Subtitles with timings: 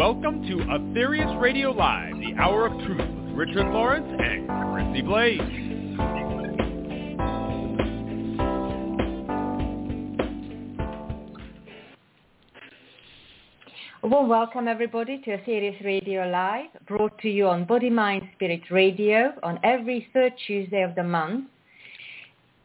[0.00, 5.40] welcome to Aetherius Radio Live, the Hour of Truth with Richard Lawrence and Chrissie Blaze.
[14.02, 19.34] Well, welcome everybody to Aetherius Radio Live, brought to you on Body, Mind, Spirit Radio
[19.42, 21.44] on every third Tuesday of the month.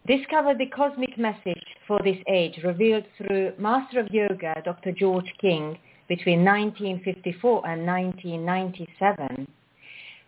[0.08, 4.94] Discover the cosmic message for this age revealed through Master of Yoga, Dr.
[4.94, 5.78] George King,
[6.08, 9.48] between 1954 and 1997.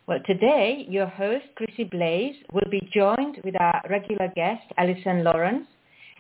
[0.08, 5.68] Well, today your host, Chrissie Blaze, will be joined with our regular guest, Alyson Lawrence,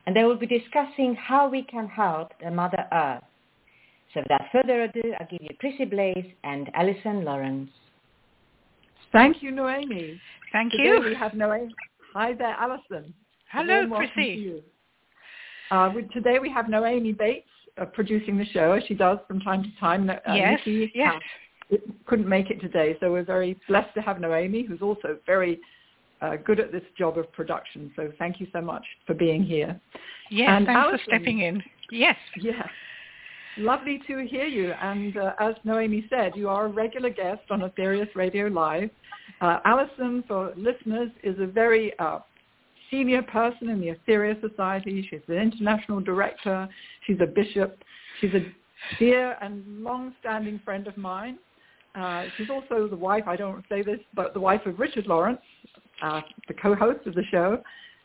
[0.05, 3.23] and they will be discussing how we can help the Mother Earth.
[4.13, 7.69] So without further ado, I'll give you Chrissie Blaze and Alyson Lawrence.
[9.11, 10.19] Thank you, Noemi.
[10.51, 11.01] Thank Today you.
[11.01, 11.73] we have Noemi.
[12.13, 13.13] Hi there, Alyson.
[13.51, 14.35] Hello, warm welcome Chrissie.
[14.35, 14.63] to you.
[15.71, 17.47] Uh, today we have Noemi Bates
[17.79, 20.09] uh, producing the show, as she does from time to time.
[20.09, 21.15] Uh, yes, Nikki, yes.
[21.71, 25.59] uh, couldn't make it today, so we're very blessed to have Noemi, who's also very
[26.21, 27.91] uh, good at this job of production.
[27.95, 29.79] So thank you so much for being here.
[30.31, 31.63] Yes, And thanks Alyson- for stepping in.
[31.91, 32.17] Yes.
[32.41, 32.67] Yeah.
[33.57, 34.71] Lovely to hear you.
[34.71, 38.89] And uh, as Noemi said, you are a regular guest on Aetherius Radio Live.
[39.41, 42.19] Uh, Alyson, for listeners, is a very uh,
[42.91, 45.07] senior person in the Aetherius Society.
[45.09, 46.67] She's the international director.
[47.05, 47.83] She's a bishop.
[48.19, 48.45] She's a
[48.99, 51.37] dear and long-standing friend of mine.
[51.95, 55.41] Uh, she's also the wife, I don't say this, but the wife of Richard Lawrence,
[56.03, 57.61] uh, the co-host of the show.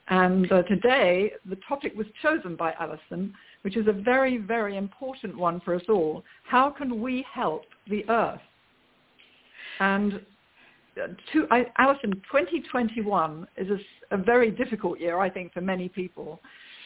[0.09, 5.37] And uh, today, the topic was chosen by Alyson, which is a very, very important
[5.37, 6.25] one for us all.
[6.45, 8.41] How can we help the earth?
[9.79, 10.21] And
[10.95, 13.69] to, I, Alyson, 2021 is
[14.11, 16.41] a very difficult year, I think, for many people.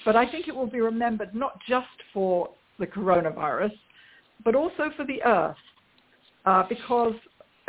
[0.05, 3.73] But I think it will be remembered not just for the coronavirus,
[4.45, 5.57] but also for the earth.
[6.45, 7.15] Uh, because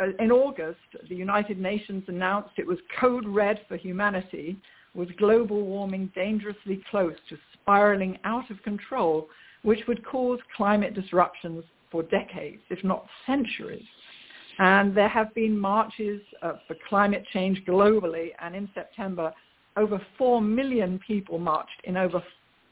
[0.00, 0.78] uh, in August,
[1.08, 4.56] the United Nations announced it was code red for humanity
[4.94, 9.28] with global warming dangerously close to spiraling out of control,
[9.62, 13.84] which would cause climate disruptions for decades, if not centuries.
[14.58, 19.32] And there have been marches uh, for climate change globally, and in September,
[19.76, 22.22] over 4 million people marched in over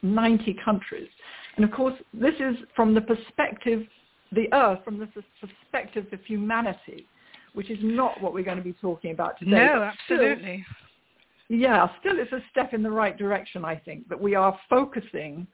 [0.03, 1.09] 90 countries.
[1.57, 3.87] And of course, this is from the perspective,
[4.33, 5.09] the Earth, from the
[5.41, 7.07] perspective of humanity,
[7.55, 9.53] which is not what we're going to be talking about today.
[9.53, 10.65] No, But still- absolutely.
[11.49, 15.47] yeah, still it's a step in the right direction, I think, that we are focusing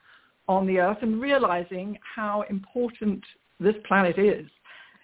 [0.48, 3.22] on the Earth and realizing how important
[3.60, 4.48] this planet is.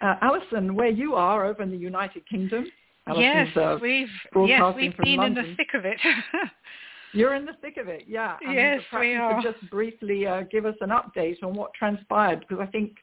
[0.01, 2.67] Uh, Alyson, where you are over in the United Kingdom,
[3.17, 4.09] yes, uh, we've
[4.47, 5.99] yes, we've been in the thick of it.
[7.13, 8.37] you're in the thick of it, yeah.
[8.45, 9.41] And Yes, we are.
[9.41, 12.97] Could just briefly uh, give us an update on what transpired, because I think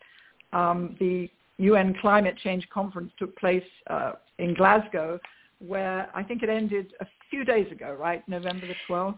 [0.53, 5.19] um, the UN climate change conference took place uh, in Glasgow,
[5.59, 9.17] where I think it ended a few days ago, right, November the 12th.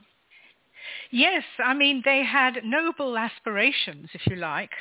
[1.11, 4.71] yes, I mean they had noble aspirations, if you like,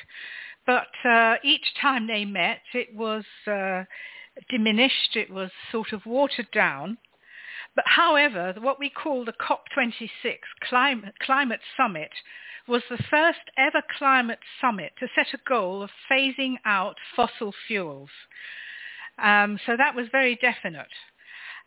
[0.67, 3.85] but uh, each time they met, it was uh,
[4.51, 5.15] diminished.
[5.15, 6.99] It was sort of watered down.
[7.75, 12.11] But however, what we call the COP26 climate, climate summit
[12.67, 18.11] was the first ever climate summit to set a goal of phasing out fossil fuels.
[19.19, 20.89] Um, so that was very definite.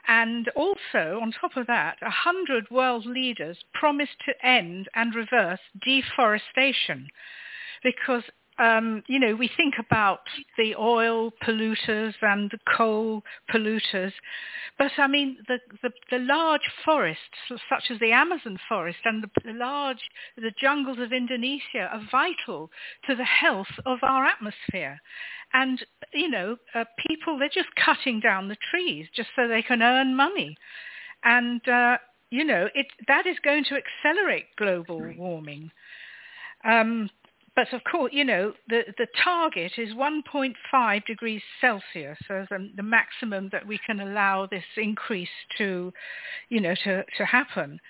[0.07, 5.59] And also, on top of that, a hundred world leaders promised to end and reverse
[5.85, 7.07] deforestation
[7.83, 8.23] because
[8.59, 10.21] um, you know, we think about
[10.57, 14.11] the oil polluters and the coal polluters,
[14.77, 17.23] but I mean, the, the, the large forests,
[17.69, 20.01] such as the Amazon forest and the, the large,
[20.35, 22.69] the jungles of Indonesia are vital
[23.07, 24.99] to the health of our atmosphere.
[25.53, 25.83] And,
[26.13, 30.15] you know, uh, people, they're just cutting down the trees just so they can earn
[30.15, 30.55] money.
[31.23, 31.97] And, uh,
[32.29, 35.71] you know, it, that is going to accelerate global warming.
[36.63, 37.09] Um,
[37.59, 42.83] but of course, you know, the, the target is 1.5 degrees Celsius as the, the
[42.83, 45.27] maximum that we can allow this increase
[45.57, 45.91] to,
[46.47, 47.81] you know, to, to happen.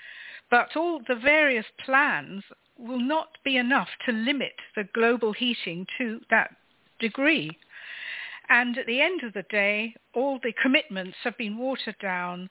[0.50, 2.44] But all the various plans
[2.80, 6.50] will not be enough to limit the global heating to that
[7.00, 7.56] degree.
[8.50, 12.50] And at the end of the day, all the commitments have been watered down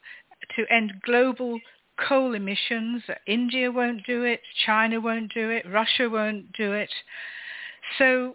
[0.55, 1.59] to end global
[2.07, 3.03] coal emissions.
[3.27, 4.41] India won't do it.
[4.67, 5.65] China won't do it.
[5.71, 6.91] Russia won't do it.
[7.99, 8.35] So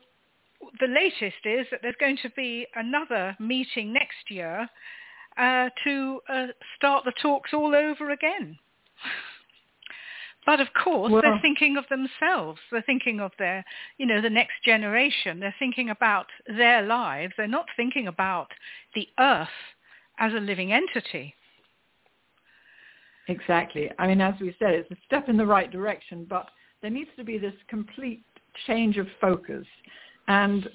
[0.80, 4.68] the latest is that there's going to be another meeting next year
[5.38, 8.58] uh, to uh, start the talks all over again.
[10.46, 12.60] But of course, Well- they're thinking of themselves.
[12.72, 13.64] They're thinking of their,
[13.98, 15.40] you know, the next generation.
[15.40, 17.34] They're thinking about their lives.
[17.38, 18.52] They're not thinking about
[18.94, 19.48] the earth
[20.20, 21.36] as a living entity.
[23.28, 23.90] Exactly.
[24.00, 26.50] I mean, as we said, it's a step in the right direction, but
[26.82, 28.24] there needs to be this complete
[28.68, 29.66] change of focus.
[30.28, 30.70] And,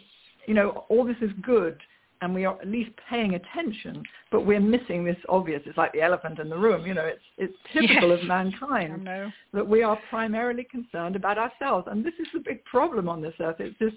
[0.46, 1.78] you know, all this is good,
[2.20, 4.02] and we are at least paying attention,
[4.32, 5.62] but we're missing this obvious.
[5.66, 6.86] It's like the elephant in the room.
[6.86, 8.22] You know, it's, it's typical Yes.
[8.22, 9.08] of mankind
[9.52, 11.86] that we are primarily concerned about ourselves.
[11.88, 13.56] And this is the big problem on this earth.
[13.60, 13.92] It's this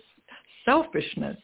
[0.66, 1.38] selfishness.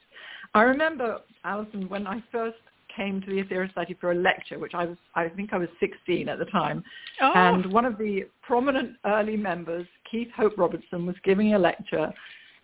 [0.53, 2.57] I remember, Alyson, when I first
[2.97, 5.69] came to the Aetherius Society for a lecture, which I was, I think I was
[5.79, 6.83] 16 at the time,
[7.21, 12.11] Oh, and one of the prominent early members, Keith Hope Robertson, was giving a lecture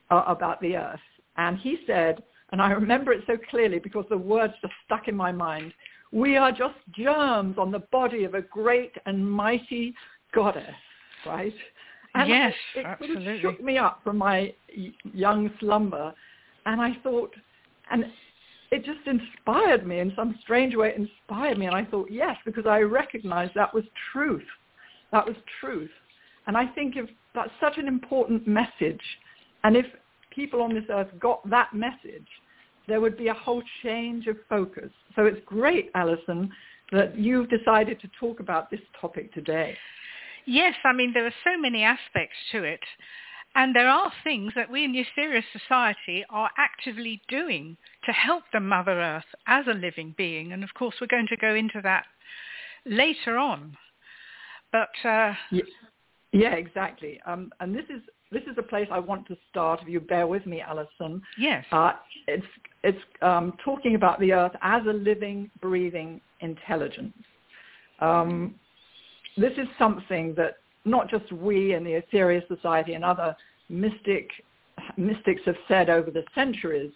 [0.10, 1.00] uh, about the earth.
[1.38, 5.16] And he said, and I remember it so clearly because the words just stuck in
[5.16, 5.74] my mind,
[6.12, 9.96] we are just germs on the body of a great and mighty
[10.34, 10.76] goddess,
[11.26, 11.54] right?
[12.16, 14.54] And Yes, it sort of shook me up from my
[15.14, 16.14] young slumber.
[16.66, 17.34] And I thought,
[17.92, 18.06] and
[18.74, 20.90] it just inspired me in some strange way.
[20.90, 24.48] It inspired me, and I thought, yes, because I recognized that was truth.
[25.12, 25.92] That was truth.
[26.48, 29.02] And I think if that's such an important message,
[29.64, 29.86] and if
[30.32, 32.28] people on this earth got that message,
[32.88, 34.90] there would be a whole change of focus.
[35.16, 36.50] So it's great, Alyson,
[36.92, 39.78] that you've decided to talk about this topic today.
[40.48, 42.82] Yes, I mean, there are so many aspects to it.
[43.56, 48.44] And there are things that we in the Aetherius Society are actively doing to help
[48.52, 50.54] the Mother Earth as a living being.
[50.54, 52.06] And of course, we're going to go into that
[52.86, 53.78] later on.
[54.72, 55.64] But uh, Yeah,
[56.32, 57.20] yeah exactly.
[57.26, 58.02] Um, and this is
[58.32, 59.82] this is a place I want to start.
[59.84, 61.94] If you bear with me, Alyson, yes, uh,
[62.28, 62.46] it's
[62.84, 67.14] it's um, talking about the Earth as a living, breathing intelligence.
[68.00, 68.56] Um,
[69.38, 73.36] this is something that not just we in the Aetherius Society and other
[73.70, 74.30] mystic
[74.98, 76.92] mystics have said over the centuries,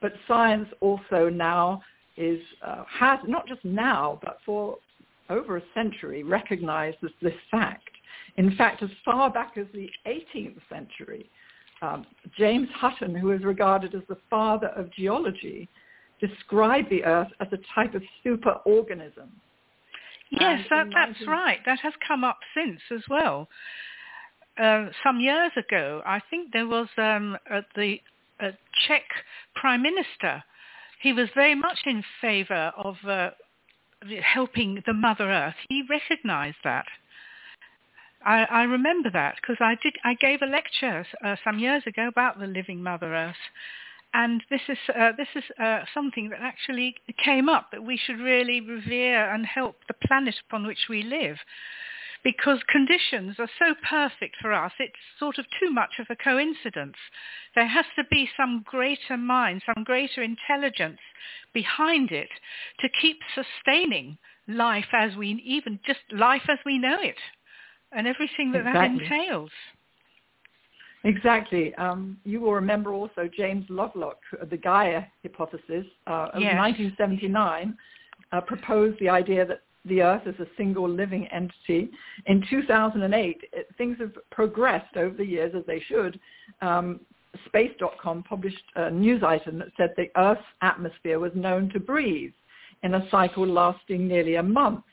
[0.00, 1.82] but science also now
[2.16, 4.76] is uh, has not just now but for
[5.30, 7.88] over a century recognized this, this fact.
[8.36, 11.30] In fact, as far back as the 18th century,
[11.80, 12.06] um,
[12.38, 15.68] James Hutton, who is regarded as the father of geology,
[16.20, 19.28] described the Earth as a type of superorganism.
[20.40, 21.58] Yes, that, that's right.
[21.66, 23.48] That has come up since as well.
[24.58, 28.00] Uh, some years ago, I think there was um, a, the
[28.40, 28.50] a
[28.86, 29.04] Czech
[29.54, 30.42] Prime Minister.
[31.00, 33.30] He was very much in favour of uh,
[34.22, 35.54] helping the Mother Earth.
[35.68, 36.86] He recognised that.
[38.24, 39.94] I, I remember that because I did.
[40.04, 43.34] I gave a lecture uh, some years ago about the living Mother Earth,
[44.14, 48.18] and this is uh, this is uh, something that actually came up that we should
[48.20, 51.36] really revere and help the planet upon which we live,
[52.24, 54.72] because conditions are so perfect for us.
[54.78, 56.96] It's sort of too much of a coincidence.
[57.54, 61.00] There has to be some greater mind, some greater intelligence
[61.52, 62.28] behind it
[62.80, 64.18] to keep sustaining
[64.48, 67.18] life as we even just life as we know it
[67.92, 69.08] and everything that Exactly.
[69.08, 69.50] that entails.
[71.04, 71.74] Exactly.
[71.74, 76.56] Um, you will remember also James Lovelock, uh, the Gaia hypothesis uh, of Yes.
[76.56, 77.76] 1979,
[78.30, 81.90] uh, proposed the idea that the Earth is a single living entity.
[82.26, 86.20] In 2008, it, things have progressed over the years as they should.
[86.60, 87.00] Um,
[87.46, 92.32] Space.com published a news item that said the Earth's atmosphere was known to breathe
[92.82, 94.84] in a cycle lasting nearly a month.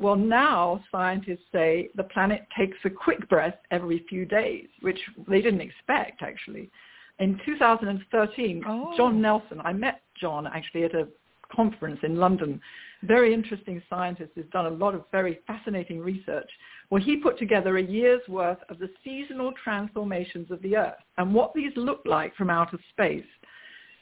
[0.00, 5.42] Well, now scientists say the planet takes a quick breath every few days, which they
[5.42, 6.70] didn't expect, actually.
[7.18, 8.94] In 2013, Oh.
[8.96, 11.06] John Nelson, I met John actually at a
[11.54, 12.60] conference in London,
[13.02, 16.48] very interesting scientist who's done a lot of very fascinating research.
[16.88, 21.34] Well, he put together a year's worth of the seasonal transformations of the Earth and
[21.34, 23.26] what these look like from outer space.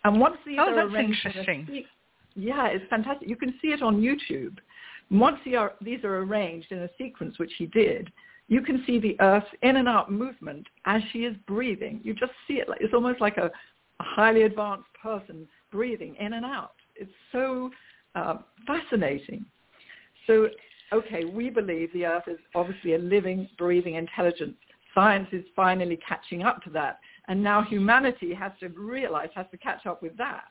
[0.05, 1.85] And once these Oh, are that's arranged in a interesting.
[2.37, 3.28] yeah, it's fantastic.
[3.28, 4.59] You can see it on YouTube.
[5.11, 8.12] Once these are arranged in a sequence, which he did,
[8.49, 12.00] you can see the Earth's in and out movement as she is breathing.
[12.03, 13.47] You just see it like it's almost like a,
[14.00, 16.73] a highly advanced person breathing in and out.
[16.97, 17.71] It's so
[18.15, 19.45] uh, fascinating.
[20.27, 20.49] So,
[20.93, 24.57] okay, we believe the Earth is obviously a living, breathing intelligence.
[24.95, 26.99] Science is finally catching up to that,
[27.29, 30.49] and now humanity has to realize, has to catch up with that.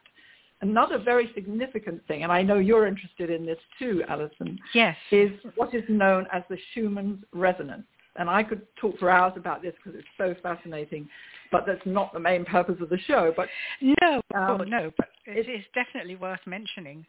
[0.62, 4.98] Another very significant thing, and I know you're interested in this too, Alyson, Yes.
[5.12, 7.86] is what is known as the Schumann's resonance.
[8.16, 11.08] And I could talk for hours about this because it's so fascinating,
[11.52, 13.32] but that's not the main purpose of the show.
[13.36, 13.50] But
[13.82, 17.06] No, Um, oh, no, but it is definitely worth mentioning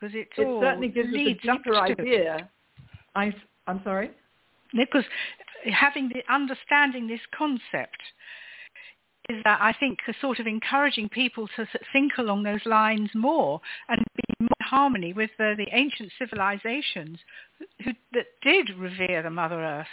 [0.00, 2.48] because it, certainly gives us a leads deeper idea.
[3.14, 3.34] I,
[3.66, 4.12] I'm sorry?
[4.74, 5.04] Because
[5.70, 8.00] having the understanding this concept
[9.28, 14.02] is that I think sort of encouraging people to think along those lines more and
[14.16, 17.18] be more in harmony with the, the ancient civilizations
[17.84, 19.86] who, that did revere the Mother Earth.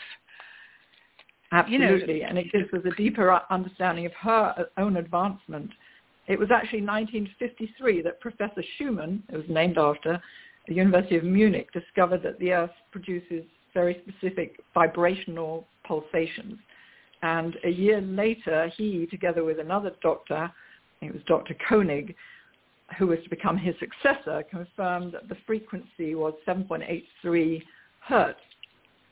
[1.51, 5.70] Absolutely, you know, and it gives us a deeper understanding of her uh, own advancement.
[6.27, 10.22] It was actually 1953 that Professor Schumann, it was named after,
[10.68, 16.58] the University of Munich, discovered that the Earth produces very specific vibrational pulsations.
[17.25, 20.51] And a year later, he, together with another doctor,
[21.01, 21.55] it was Dr.
[21.67, 22.13] Koenig,
[23.00, 27.63] who was to become his successor, confirmed that the frequency was 7.83
[28.01, 28.39] hertz,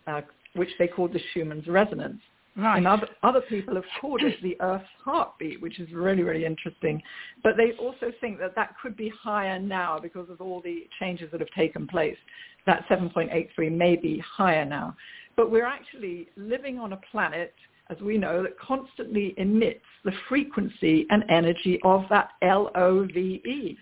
[0.06, 0.22] uh,
[0.56, 2.22] which they called the Schumann's resonance.
[2.56, 2.78] Right.
[2.78, 7.02] And other, other people have called it the Earth's heartbeat, which is really, really interesting.
[7.44, 11.32] But they also think that that could be higher now because of all the changes
[11.32, 12.18] that have taken place.
[12.68, 14.96] That 7.83 may be higher now.
[15.36, 17.56] But we're actually living on a planet,
[17.90, 23.76] as we know, that constantly emits the frequency and energy of that LOVE.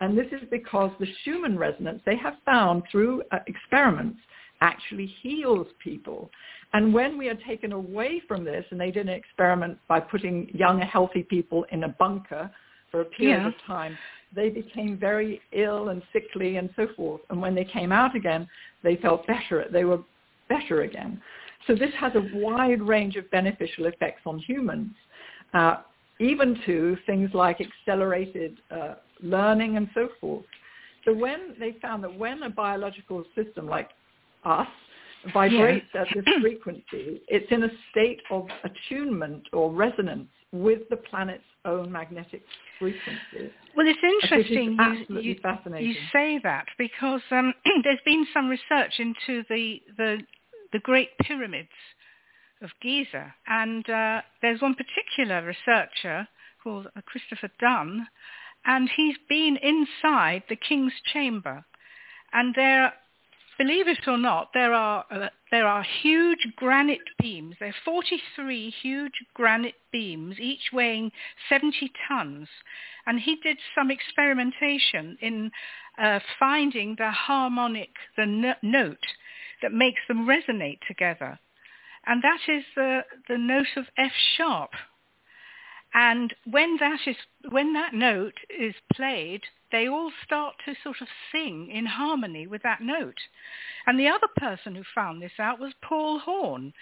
[0.00, 4.18] And this is because the Schumann resonance, they have found through uh, experiments,
[4.60, 6.30] actually heals people.
[6.72, 10.48] And when we are taken away from this, and they did an experiment by putting
[10.54, 12.50] young, healthy people in a bunker
[12.90, 13.48] for a period Yeah.
[13.48, 13.96] of time,
[14.34, 17.20] they became very ill and sickly and so forth.
[17.30, 18.48] And when they came out again,
[18.82, 19.66] they felt better.
[19.70, 20.00] They were
[20.48, 21.22] better again.
[21.66, 24.92] So this has a wide range of beneficial effects on humans,
[25.54, 25.76] uh,
[26.20, 30.44] even to things like accelerated uh, learning and so forth.
[31.04, 33.90] So when they found that when a biological system like
[34.44, 34.68] us
[35.32, 41.42] vibrates at this frequency, it's in a state of attunement or resonance with the planet's
[41.64, 42.42] own magnetic
[42.78, 43.52] frequency.
[43.76, 44.76] Well, it's interesting
[45.08, 45.34] you, you,
[45.80, 47.52] you say that because um,
[47.84, 50.18] there's been some research into the, the,
[50.74, 51.68] the Great Pyramids
[52.60, 56.26] of Giza, and uh, there's one particular researcher
[56.62, 58.08] called uh, Christopher Dunn,
[58.66, 61.64] and he's been inside the King's Chamber,
[62.32, 62.92] and there
[63.56, 67.54] believe it or not, there are uh, there are huge granite beams.
[67.60, 71.12] There are 43 huge granite beams, each weighing
[71.48, 72.48] 70 tons.
[73.06, 75.52] And he did some experimentation in
[76.02, 79.06] uh, finding the harmonic, the no- note
[79.64, 81.38] that makes them resonate together.
[82.06, 84.70] And that is the, the note of F sharp.
[85.94, 87.16] And when that is
[87.48, 89.40] when that note is played,
[89.72, 93.18] they all start to sort of sing in harmony with that note.
[93.86, 96.74] And the other person who found this out was Paul Horn.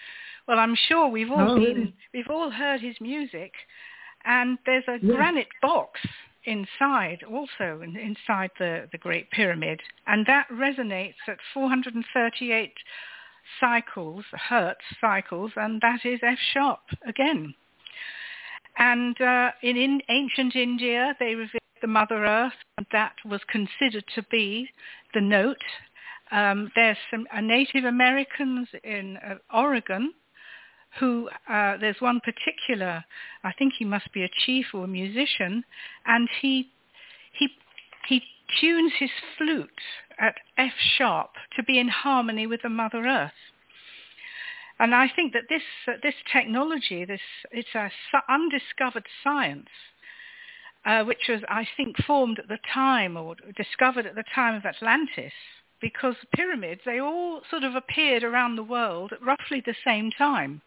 [0.47, 1.95] Well, I'm sure we've all Oh, been really?
[2.13, 3.53] we've all heard his music,
[4.25, 5.15] and there's a Yeah.
[5.15, 6.01] granite box
[6.45, 12.73] inside also inside the, the Great Pyramid, and that resonates at 438
[13.59, 17.53] cycles, hertz cycles, and that is F sharp again.
[18.77, 24.05] And uh, in, in ancient India, they revered the Mother Earth, and that was considered
[24.15, 24.69] to be
[25.13, 25.63] the note.
[26.31, 30.13] Um, there's some uh, Native Americans in uh, Oregon
[30.99, 33.03] who, uh, there's one particular,
[33.43, 35.63] I think he must be a chief or a musician,
[36.05, 36.69] and he,
[37.31, 37.49] he,
[38.07, 38.21] he
[38.59, 39.69] tunes his flute
[40.19, 43.31] at F sharp to be in harmony with the Mother Earth.
[44.79, 47.21] And I think that this uh, this technology, this
[47.51, 49.69] it's a s- undiscovered science,
[50.85, 54.65] uh, which was I think formed at the time or discovered at the time of
[54.65, 55.33] Atlantis,
[55.83, 60.61] because pyramids they all sort of appeared around the world at roughly the same time.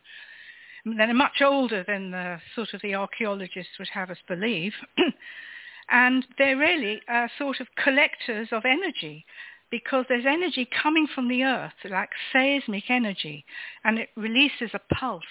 [0.84, 4.74] They're much older than the sort of the archaeologists would have us believe,
[5.88, 9.24] and they're really uh, sort of collectors of energy
[9.70, 13.44] because there's energy coming from the earth, like seismic energy,
[13.84, 15.24] and it releases a pulse.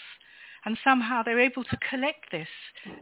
[0.65, 2.47] And somehow they're able to collect this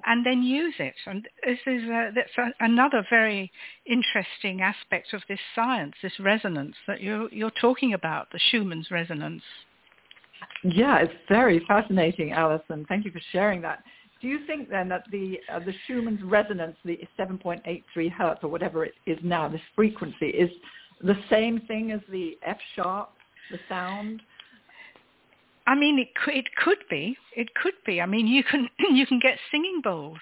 [0.05, 0.95] and then use it.
[1.05, 3.51] And this is a, that's a, another very
[3.85, 9.43] interesting aspect of this science, this resonance that you're, you're talking about, the Schumann's resonance.
[10.63, 12.85] Yeah, it's very fascinating, Alyson.
[12.87, 13.83] Thank you for sharing that.
[14.21, 18.85] Do you think then that the uh, the Schumann's resonance, the 7.83 hertz or whatever
[18.85, 20.49] it is now, this frequency, is
[21.01, 23.09] the same thing as the F sharp,
[23.51, 24.21] the sound?
[25.65, 27.17] I mean, it could, it could be.
[27.35, 28.01] It could be.
[28.01, 30.19] I mean, you can you can get singing bowls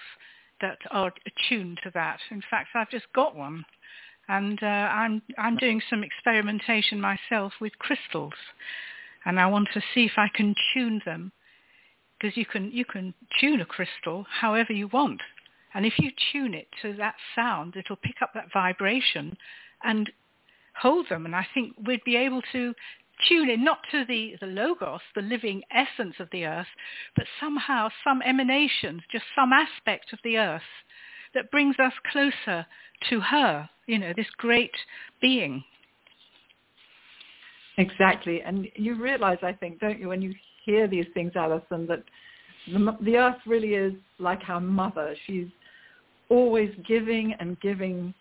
[0.60, 2.18] that are attuned to that.
[2.30, 3.64] In fact, I've just got one,
[4.28, 8.34] and uh, I'm I'm doing some experimentation myself with crystals,
[9.24, 11.32] and I want to see if I can tune them,
[12.20, 15.20] because you can you can tune a crystal however you want,
[15.74, 19.36] and if you tune it to that sound, it'll pick up that vibration,
[19.82, 20.08] and
[20.80, 21.26] hold them.
[21.26, 22.74] And I think we'd be able to
[23.28, 26.66] tune in not to the, the logos, the living essence of the earth,
[27.16, 30.62] but somehow some emanation, just some aspect of the earth
[31.34, 32.66] that brings us closer
[33.08, 34.74] to her, you know, this great
[35.20, 35.64] being.
[37.78, 38.42] Exactly.
[38.42, 42.02] And you realize, I think, don't you, when you hear these things, Alyson, that
[42.70, 45.16] the, the earth really is like our mother.
[45.26, 45.48] She's
[46.28, 48.14] always giving and giving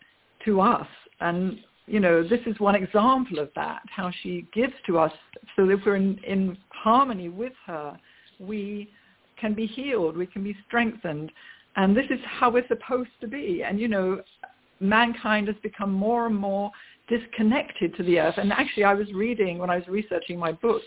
[0.45, 0.87] to us.
[1.19, 5.11] And, you know, this is one example of that, how she gives to us
[5.55, 7.97] so if we're in, in harmony with her,
[8.39, 8.89] we
[9.39, 11.31] can be healed, we can be strengthened.
[11.75, 13.63] And this is how we're supposed to be.
[13.63, 14.21] And, you know,
[14.79, 16.71] mankind has become more and more
[17.07, 18.35] disconnected to the earth.
[18.37, 20.81] And actually, I was reading when I was researching my book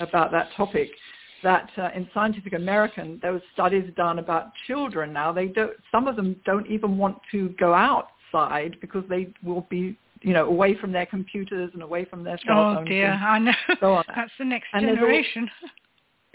[0.00, 0.90] about that topic
[1.42, 5.12] that uh, in Scientific American there were studies done about children.
[5.12, 5.72] Now they don't.
[5.90, 10.46] Some of them don't even want to go outside because they will be, you know,
[10.46, 12.88] away from their computers and away from their cell oh, phones.
[12.88, 13.52] Oh dear, I know.
[13.80, 15.50] So That's the next and generation.
[15.62, 15.70] All,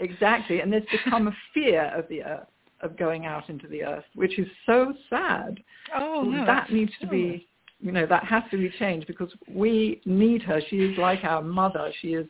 [0.00, 2.48] exactly, and there's become a fear of the earth
[2.82, 5.60] of going out into the earth, which is so sad.
[5.94, 7.48] Oh no, that needs to be
[7.80, 11.42] you know that has to be changed because we need her she is like our
[11.42, 12.26] mother she is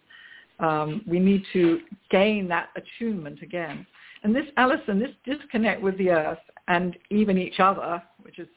[0.58, 3.86] um, we need to gain that attunement again
[4.22, 8.48] and this alyson this disconnect with the earth and even each other which is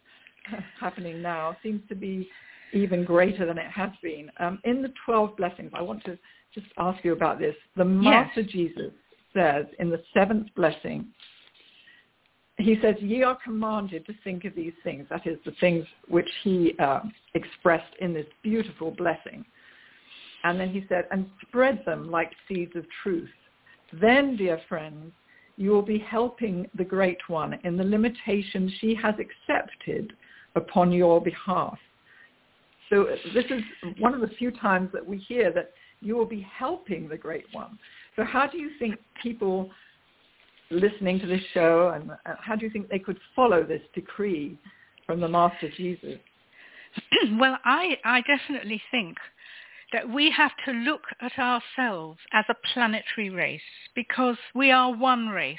[0.79, 2.27] happening now seems to be
[2.74, 6.18] even greater than it has been um, in the 12 blessings i want to
[6.54, 8.52] just ask you about this the master yes.
[8.52, 8.92] jesus
[9.34, 11.06] says in the seventh blessing
[12.60, 15.08] he says, ye are commanded to think of these things.
[15.10, 17.00] That is the things which he uh,
[17.34, 19.46] expressed in this beautiful blessing.
[20.44, 23.30] And then he said, and spread them like seeds of truth.
[23.94, 25.14] Then, dear friends,
[25.56, 30.14] you will be helping the Great One in the limitations she has accepted
[30.56, 31.78] upon your behalf.
[32.89, 33.62] So this is
[34.00, 37.46] one of the few times that we hear that you will be helping the Great
[37.51, 37.77] One.
[38.15, 39.69] So how do you think people
[40.72, 44.58] listening to this show, and how do you think they could follow this decree
[45.05, 46.19] from the Master Jesus?
[47.39, 49.17] well, I, I definitely think
[49.91, 53.62] that we have to look at ourselves as a planetary race
[53.95, 55.58] because we are one race.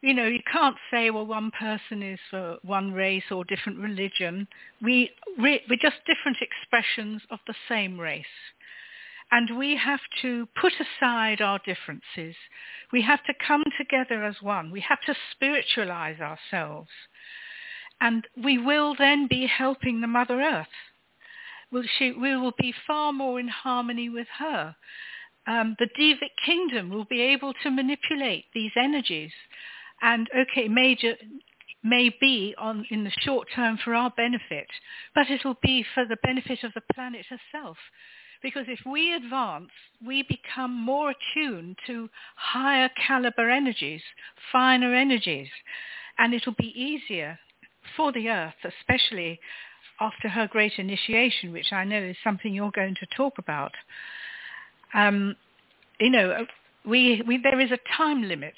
[0.00, 4.46] You know, you can't say, well, one person is for one race or different religion.
[4.80, 8.24] We, we're just different expressions of the same race.
[9.30, 12.34] And we have to put aside our differences.
[12.92, 14.70] We have to come together as one.
[14.70, 16.88] We have to spiritualize ourselves.
[18.00, 20.66] And we will then be helping the Mother Earth.
[21.70, 24.76] We'll, she, we will be far more in harmony with her.
[25.46, 29.32] Um, the Devic kingdom will be able to manipulate these energies.
[30.02, 31.14] And okay, major,
[31.82, 34.66] may be on in the short term for our benefit,
[35.14, 37.76] but it'll be for the benefit of the planet herself.
[38.42, 39.70] Because if we advance,
[40.04, 44.02] we become more attuned to higher caliber energies,
[44.52, 45.48] finer energies,
[46.18, 47.38] and it'll be easier
[47.96, 49.40] for the earth, especially
[50.00, 53.72] after her great initiation, which I know is something you're going to talk about.
[54.94, 55.34] Um,
[55.98, 56.46] you know,
[56.84, 58.54] we, we, there is a time limit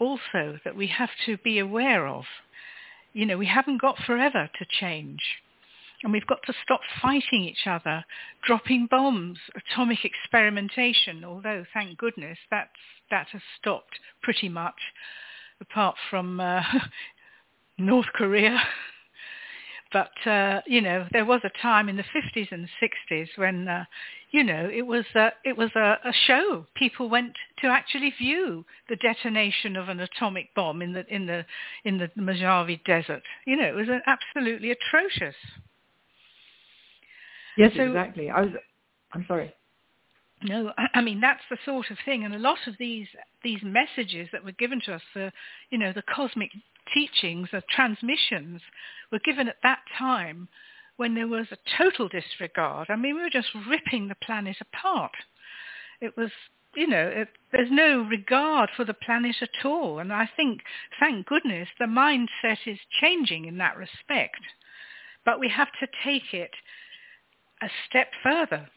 [0.00, 2.24] also that we have to be aware of.
[3.12, 5.20] You know, we haven't got forever to change.
[6.02, 8.04] And we've got to stop fighting each other,
[8.46, 12.70] dropping bombs, atomic experimentation, although thank goodness that's,
[13.10, 14.80] that has stopped pretty much,
[15.60, 16.62] apart from uh,
[17.78, 18.60] North Korea.
[19.92, 23.84] But, uh, you know, there was a time in the 50s and 60s when, uh,
[24.30, 26.66] you know, it was, uh, it was a, a show.
[26.74, 31.44] People went to actually view the detonation of an atomic bomb in the, in the,
[31.84, 33.22] in the Mojave Desert.
[33.46, 35.34] You know, it was absolutely atrocious.
[37.56, 38.30] Yes, so, exactly.
[38.30, 38.50] I was.
[39.12, 39.52] I'm sorry.
[40.42, 43.06] No, I mean that's the sort of thing, and a lot of these
[43.44, 45.30] these messages that were given to us, the
[45.68, 46.50] you know the cosmic
[46.92, 48.60] teachings, the transmissions,
[49.10, 50.48] were given at that time
[50.96, 52.88] when there was a total disregard.
[52.90, 55.12] I mean, we were just ripping the planet apart.
[56.00, 56.30] It was,
[56.74, 60.60] you know, it, there's no regard for the planet at all, and I think,
[60.98, 64.40] thank goodness, the mindset is changing in that respect.
[65.24, 66.52] But we have to take it
[67.62, 68.68] a step further.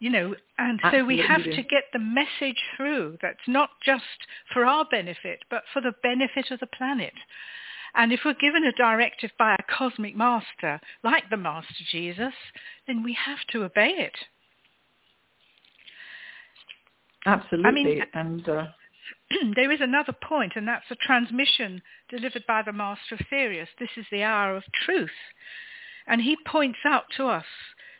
[0.00, 0.98] You know, and Absolutely.
[1.00, 4.04] so we have to get the message through that's not just
[4.52, 7.14] for our benefit, but for the benefit of the planet.
[7.94, 12.34] And if we're given a directive by a cosmic master, like the Master Jesus,
[12.86, 14.16] then we have to obey it.
[17.24, 17.68] Absolutely.
[17.68, 18.66] I mean, and uh...
[19.54, 24.06] there is another point, and that's a transmission delivered by the Master of This is
[24.10, 25.10] the hour of truth.
[26.06, 27.46] And he points out to us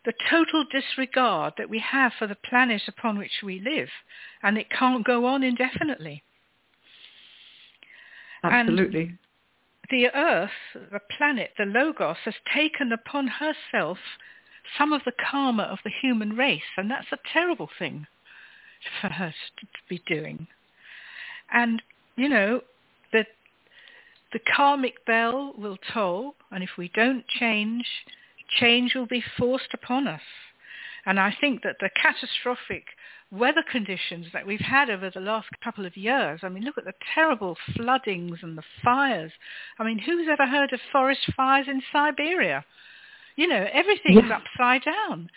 [0.04, 3.88] the total disregard that we have for the planet upon which we live,
[4.42, 6.22] and it can't go on indefinitely.
[8.42, 9.00] Absolutely.
[9.02, 9.18] And
[9.90, 13.98] the Earth, the planet, the Logos, has taken upon herself
[14.78, 18.06] some of the karma of the human race, and that's a terrible thing
[19.00, 20.46] for her to be doing.
[21.52, 21.82] And,
[22.16, 22.62] you know,
[23.12, 23.24] the,
[24.32, 27.86] the karmic bell will toll, and if we don't change,
[28.60, 30.20] change will be forced upon us.
[31.06, 32.86] And I think that the catastrophic
[33.30, 36.84] weather conditions that we've had over the last couple of years, I mean, look at
[36.84, 39.32] the terrible floodings and the fires.
[39.78, 42.64] I mean, who's ever heard of forest fires in Siberia?
[43.36, 44.40] You know, everything's yes.
[44.42, 45.30] upside down.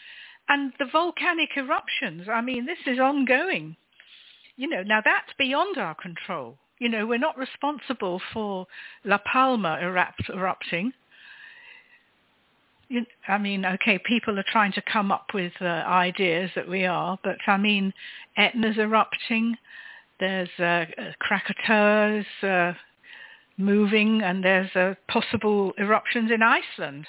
[0.49, 3.75] And the volcanic eruptions, I mean, this is ongoing.
[4.56, 6.58] You know, now that's beyond our control.
[6.80, 8.67] You know, we're not responsible for
[9.03, 10.93] La Palma erupt, erupting.
[13.28, 17.17] I mean, okay, people are trying to come up with uh, ideas that we are,
[17.23, 17.93] but I mean,
[18.38, 19.58] Etna's erupting.
[20.19, 20.86] There's uh,
[21.19, 22.73] Krakatoa's uh,
[23.58, 27.08] moving, and there's uh, possible eruptions in Iceland.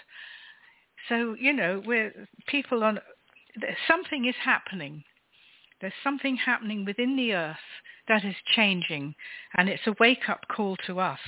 [1.08, 2.12] So you know, we're
[2.48, 2.82] people.
[3.86, 5.04] Something is happening.
[5.80, 7.56] There's something happening within the earth
[8.08, 9.14] that is changing,
[9.56, 11.20] and it's a wake-up call to us.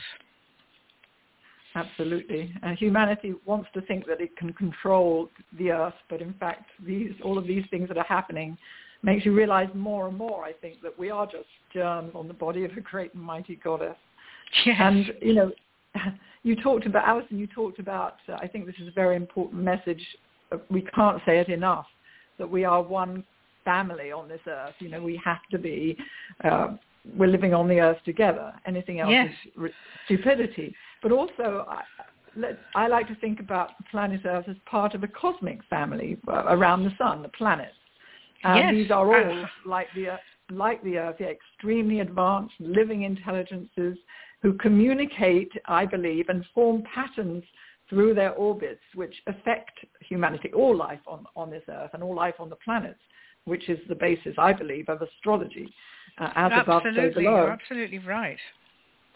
[1.74, 2.52] Absolutely.
[2.62, 5.28] And humanity wants to think that it can control
[5.58, 8.58] the earth, but in fact, these all of these things that are happening
[9.02, 12.34] makes you realize more and more, I think, that we are just germs on the
[12.34, 13.96] body of a great and mighty goddess.
[14.66, 14.76] Yes.
[14.78, 15.52] And, you know,
[16.42, 19.62] you talked about, Alyson, you talked about, uh, I think this is a very important
[19.62, 20.04] message.
[20.52, 21.86] Uh, we can't say it enough,
[22.38, 23.24] that we are one
[23.64, 24.74] family on this earth.
[24.80, 25.96] You know, we have to be,
[26.44, 26.76] uh,
[27.16, 28.52] we're living on the earth together.
[28.66, 29.30] Anything else yes.
[29.62, 29.70] is
[30.04, 30.74] stupidity.
[31.02, 31.82] But also, I,
[32.36, 36.44] let, I like to think about planet Earth as part of a cosmic family uh,
[36.48, 37.74] around the sun, the planets.
[38.44, 38.82] And yes.
[38.84, 40.18] these are all, like the,
[40.50, 43.98] like the Earth, extremely advanced living intelligences
[44.42, 47.44] who communicate, I believe, and form patterns
[47.88, 52.36] through their orbits which affect humanity, all life on, on this earth and all life
[52.38, 53.00] on the planets,
[53.44, 55.72] which is the basis, I believe, of astrology.
[56.18, 57.36] Uh, as absolutely, above, so below.
[57.42, 58.38] You're absolutely right.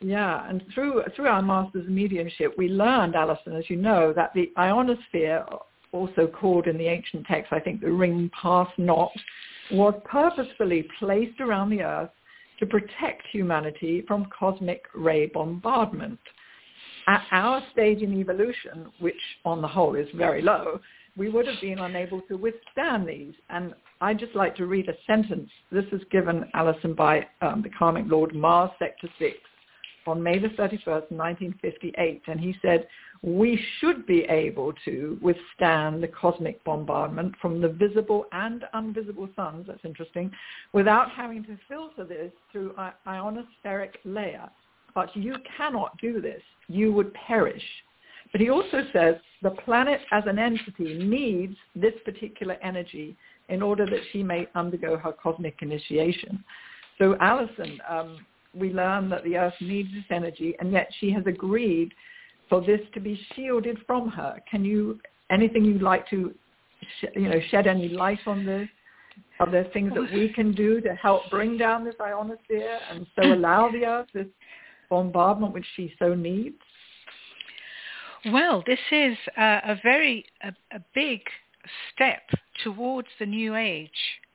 [0.00, 4.32] Yeah, and through through our master's of mediumship, we learned, Alyson, as you know, that
[4.34, 5.44] the ionosphere,
[5.92, 9.12] also called in the ancient texts, I think the ring pass not,
[9.70, 12.10] was purposefully placed around the Earth
[12.58, 16.18] to protect humanity from cosmic ray bombardment.
[17.06, 20.80] At our stage in evolution, which on the whole is very low,
[21.16, 23.34] we would have been unable to withstand these.
[23.50, 25.50] And I'd just like to read a sentence.
[25.70, 29.36] This is given, Alyson, by um, the karmic lord Mars Sector 6
[30.06, 32.22] on May the 31st, 1958.
[32.26, 32.86] And he said,
[33.22, 39.66] we should be able to withstand the cosmic bombardment from the visible and invisible suns,
[39.66, 40.30] that's interesting,
[40.72, 44.48] without having to filter this through an ionospheric layer.
[44.94, 46.42] But you cannot do this.
[46.68, 47.62] You would perish.
[48.30, 53.16] But he also says the planet as an entity needs this particular energy
[53.48, 56.42] in order that she may undergo her cosmic initiation.
[56.98, 61.24] So Alyson, um, we learn that the earth needs this energy, and yet she has
[61.26, 61.92] agreed
[62.48, 64.40] for this to be shielded from her.
[64.50, 66.34] Can you, anything you'd like to,
[67.00, 68.68] sh- you know, shed any light on this?
[69.40, 73.22] Are there things that we can do to help bring down this ionosphere and so
[73.34, 74.26] allow the earth this
[74.90, 76.56] bombardment which she so needs?
[78.32, 81.20] Well, this is a, a very a, a big
[81.92, 82.22] step
[82.62, 83.90] towards the new age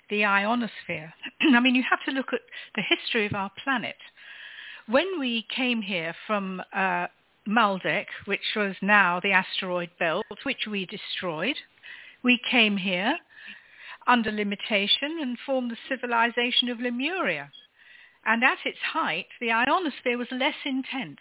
[0.10, 1.14] the ionosphere.
[1.42, 2.42] I mean, you have to look at
[2.76, 3.96] the history of our planet.
[4.88, 7.08] When we came here from uh,
[7.48, 11.56] Maldek, which was now the asteroid belt, which we destroyed,
[12.24, 13.18] we came here
[14.08, 17.52] under limitation and formed the civilization of Lemuria.
[18.26, 21.20] And at its height, the ionosphere was less intense.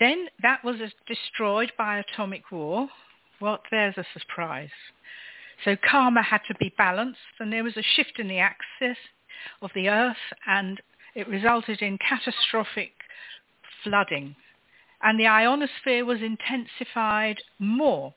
[0.00, 2.88] Then that was destroyed by atomic war.
[3.40, 4.70] Well, there's a surprise.
[5.64, 8.98] So karma had to be balanced and there was a shift in the axis
[9.62, 10.80] of the earth and
[11.14, 12.92] it resulted in catastrophic
[13.82, 14.36] flooding.
[15.02, 18.14] And the ionosphere was intensified more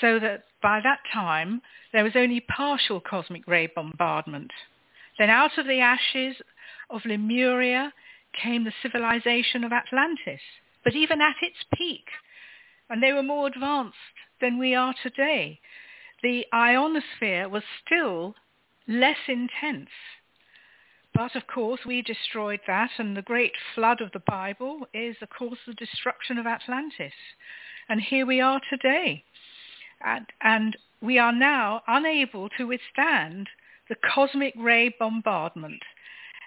[0.00, 1.60] so that by that time
[1.92, 4.50] there was only partial cosmic ray bombardment.
[5.18, 6.36] Then out of the ashes
[6.90, 7.92] of Lemuria
[8.40, 10.40] came the civilization of Atlantis.
[10.84, 12.04] But even at its peak,
[12.88, 13.96] and they were more advanced
[14.40, 15.60] than we are today,
[16.22, 18.34] the ionosphere was still
[18.86, 19.90] less intense.
[21.14, 25.30] But of course we destroyed that and the great flood of the Bible is of
[25.30, 27.12] course the destruction of Atlantis.
[27.88, 29.24] And here we are today.
[30.00, 33.48] And, and we are now unable to withstand
[33.88, 35.82] the cosmic ray bombardment.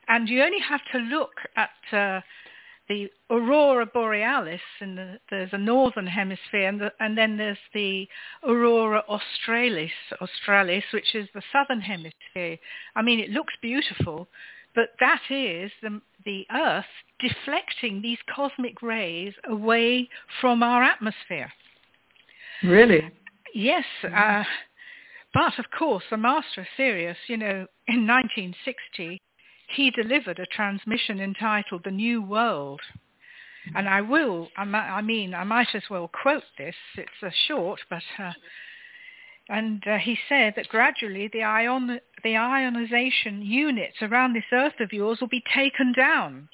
[0.07, 2.21] And you only have to look at uh,
[2.91, 8.06] the aurora borealis, and the, there's a northern hemisphere, and, the, and, then there's the
[8.43, 12.58] aurora australis, australis, which is the southern hemisphere.
[12.95, 14.27] I mean, it looks beautiful,
[14.75, 16.84] but that is the, the Earth
[17.21, 20.10] deflecting these cosmic rays away
[20.41, 21.51] from our atmosphere.
[22.63, 23.10] Really?
[23.54, 23.86] Yes.
[24.04, 24.43] Uh,
[25.34, 29.21] but of course, the master of Sirius, you know, in 1960,
[29.75, 32.81] he delivered a transmission entitled The New World.
[33.75, 36.75] And I will, I mean, I might as well quote this.
[36.95, 38.34] It's short, but, uh,
[39.49, 44.91] and uh, he said that gradually the, ion, the ionization units around this Earth of
[44.91, 46.49] yours will be taken down.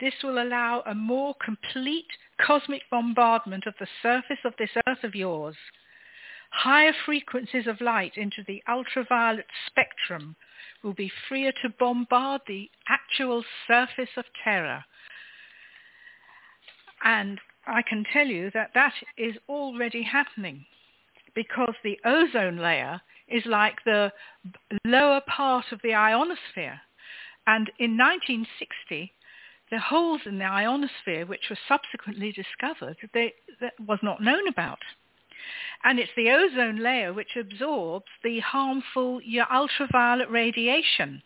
[0.00, 2.10] This will allow a more complete
[2.44, 5.56] cosmic bombardment of the surface of this Earth of yours.
[6.50, 10.34] Higher frequencies of light into the ultraviolet spectrum
[10.82, 14.84] will be freer to bombard the actual surface of Terra.
[17.04, 20.64] And I can tell you that that is already happening
[21.34, 24.12] because the ozone layer is like the
[24.84, 26.80] lower part of the ionosphere.
[27.46, 29.12] And in 1960,
[29.70, 34.78] the holes in the ionosphere, which were subsequently discovered, they, that was not known about.
[35.84, 41.22] And it's the ozone layer which absorbs the harmful ultraviolet radiation,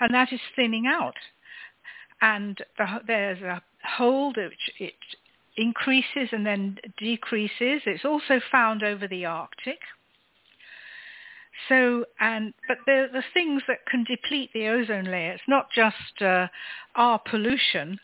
[0.00, 1.16] and that is thinning out.
[2.20, 4.94] And the, there's a hole which it
[5.56, 7.82] increases and then decreases.
[7.86, 9.78] It's also found over the Arctic.
[11.68, 15.32] So, and but the the things that can deplete the ozone layer.
[15.32, 16.48] It's not just uh,
[16.96, 18.00] our pollution.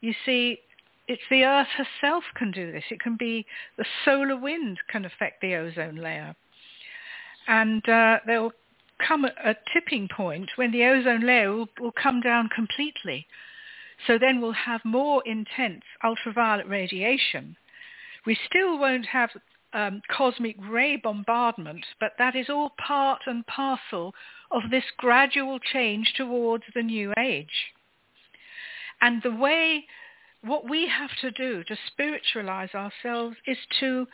[0.00, 0.60] You see,
[1.08, 2.84] it's the Earth herself can do this.
[2.90, 6.34] It can be the solar wind can affect the ozone layer.
[7.46, 8.52] And uh, there will
[9.06, 13.26] come a, a, tipping point when the ozone layer will, will come down completely.
[14.06, 17.56] So then we'll have more intense ultraviolet radiation.
[18.26, 19.30] We still won't have
[19.72, 24.14] um, cosmic ray bombardment, but that is all part and parcel
[24.50, 27.72] of this gradual change towards the new age.
[29.00, 29.84] And the way
[30.42, 34.06] what we have to do to spiritualize ourselves is to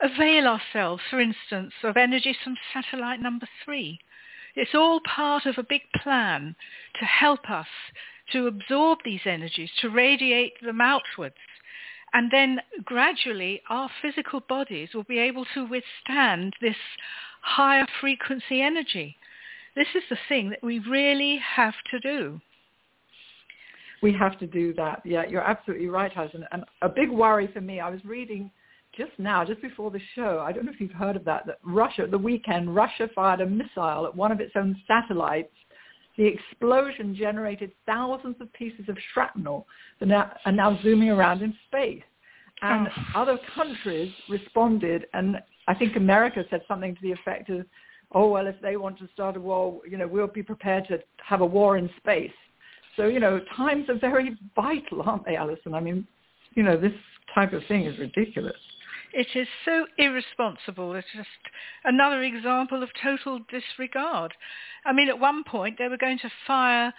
[0.00, 3.98] avail ourselves, for instance, of energies from satellite number three.
[4.54, 6.56] It's all part of a big plan
[6.98, 7.66] to help us
[8.32, 11.36] to absorb these energies, to radiate them outwards.
[12.12, 16.76] And then gradually our physical bodies will be able to withstand this
[17.42, 19.16] higher frequency energy.
[19.74, 22.40] This is the thing that we really have to do
[24.02, 25.02] we have to do that.
[25.04, 26.44] Yeah, you're absolutely right, Alyson.
[26.52, 28.50] And a big worry for me, I was reading
[28.96, 31.58] just now, just before the show, I don't know if you've heard of that, that
[31.62, 35.52] Russia, the weekend, Russia fired a missile at one of its own satellites.
[36.16, 39.66] The explosion generated thousands of pieces of shrapnel
[40.00, 42.02] that are now zooming around in space.
[42.62, 43.20] And oh.
[43.20, 45.36] other countries responded, and
[45.68, 47.66] I think America said something to the effect of,
[48.12, 51.00] oh, well, if they want to start a war, you know, we'll be prepared to
[51.18, 52.30] have a war in space.
[52.96, 55.74] So, you know, times are very vital, aren't they, Alyson?
[55.74, 56.06] I mean,
[56.54, 56.92] you know, this
[57.34, 58.56] type of thing is ridiculous.
[59.12, 60.94] It is so irresponsible.
[60.94, 61.28] It's just
[61.84, 64.34] another example of total disregard.
[64.84, 66.92] I mean, at one point they were going to fire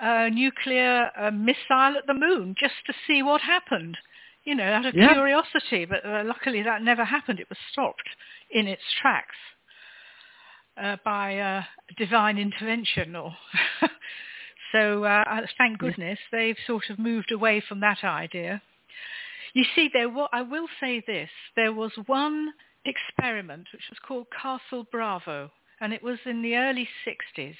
[0.00, 3.96] a nuclear uh, missile at the moon just to see what happened,
[4.44, 5.12] you know, out of yeah.
[5.12, 5.84] curiosity.
[5.84, 7.40] But uh, luckily that never happened.
[7.40, 8.08] It was stopped
[8.50, 9.36] in its tracks
[10.76, 11.62] uh, by uh,
[11.96, 13.34] divine intervention or
[14.74, 18.60] So uh, thank goodness they've sort of moved away from that idea.
[19.52, 22.52] You see, there were, I will say this, there was one
[22.84, 27.54] experiment which was called Castle Bravo, and it was in the early 60s,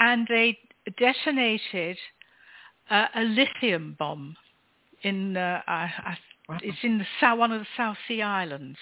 [0.00, 0.58] and they
[0.98, 1.96] detonated
[2.90, 4.36] uh, a lithium bomb
[5.02, 6.58] in, uh, wow.
[6.62, 8.78] it's in the, one of the South Sea Islands.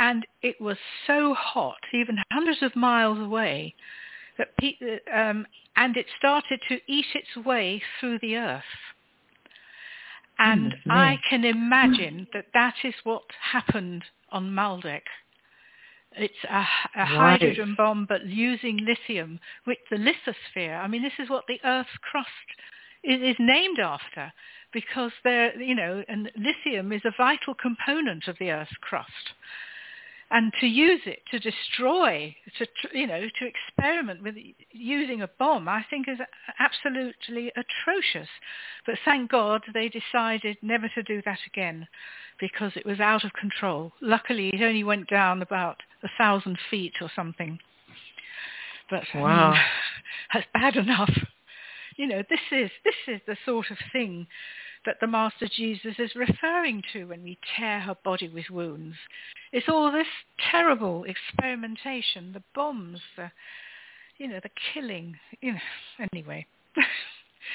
[0.00, 3.76] And it was so hot, even hundreds of miles away,
[4.40, 8.62] that pe- um, and it started to eat its way through the earth.
[10.38, 10.90] And mm-hmm.
[10.90, 13.22] I can imagine that that is what
[13.52, 15.02] happened on Maldek.
[16.16, 17.38] It's a, a right.
[17.38, 20.82] hydrogen bomb, but using lithium with the lithosphere.
[20.82, 22.28] I mean, this is what the Earth's crust
[23.04, 24.32] is, is named after,
[24.72, 29.34] because there, you know, and lithium is a vital component of the Earth's crust.
[30.30, 34.36] And to use it to destroy, to you know, to experiment with
[34.70, 36.18] using a bomb, I think is
[36.58, 38.28] absolutely atrocious.
[38.86, 41.88] But thank God they decided never to do that again,
[42.38, 43.92] because it was out of control.
[44.00, 47.58] Luckily, it only went down about a thousand feet or something.
[48.88, 49.58] But wow, um,
[50.32, 51.10] that's bad enough.
[51.96, 54.28] You know, this is this is the sort of thing
[54.86, 58.96] that the Master Jesus is referring to when we tear her body with wounds.
[59.52, 60.06] It's all this
[60.50, 63.30] terrible experimentation, the bombs, the,
[64.18, 65.16] you know, the killing.
[65.40, 66.46] You know, anyway.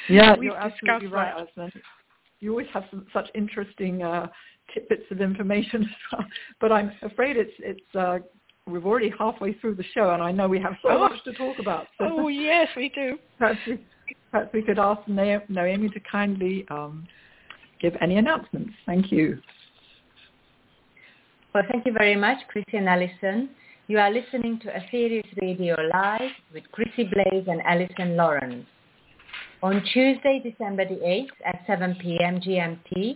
[0.10, 1.72] Yeah, you're absolutely right, Alyson.
[2.40, 4.28] You always have some, such interesting uh,
[4.74, 6.26] tidbits of information as well.
[6.60, 8.20] But I'm afraid it's it's uh,
[8.68, 11.00] we're already halfway through the show, and I know we have so oh.
[11.00, 11.88] much to talk about.
[11.98, 13.18] So oh yes, we do.
[13.40, 13.80] Perhaps we,
[14.36, 17.08] perhaps we could ask Naomi to kindly um,
[17.82, 18.72] give any announcements.
[18.86, 19.40] Thank you.
[21.54, 23.48] Well, thank you very much, Chrissie and Alyson.
[23.88, 28.66] You are listening to Aetherius Radio Live with Chrissie Blaze and Alyson Lawrence.
[29.64, 32.42] On Tuesday, December the 8th at 7 p.m.
[32.42, 33.16] GMT,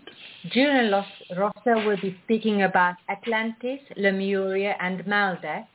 [0.53, 1.03] Julian
[1.35, 5.65] Rosser will be speaking about Atlantis, Lemuria, and Maldek,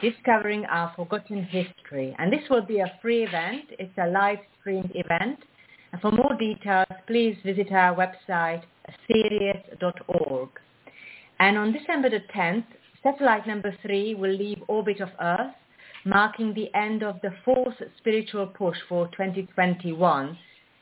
[0.00, 2.14] discovering our forgotten history.
[2.18, 3.64] And this will be a free event.
[3.78, 5.40] It's a live-streamed event
[5.92, 10.48] and for more details, please visit our website, aetherius.org.
[11.40, 12.64] And on December the 10th,
[13.02, 15.54] satellite number three will leave orbit of Earth,
[16.04, 20.38] marking the end of the fourth spiritual push for 2021,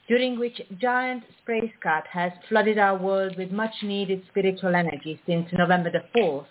[0.08, 5.90] during which giant spacecraft has flooded our world with much needed spiritual energy since November
[5.90, 6.46] the 4th.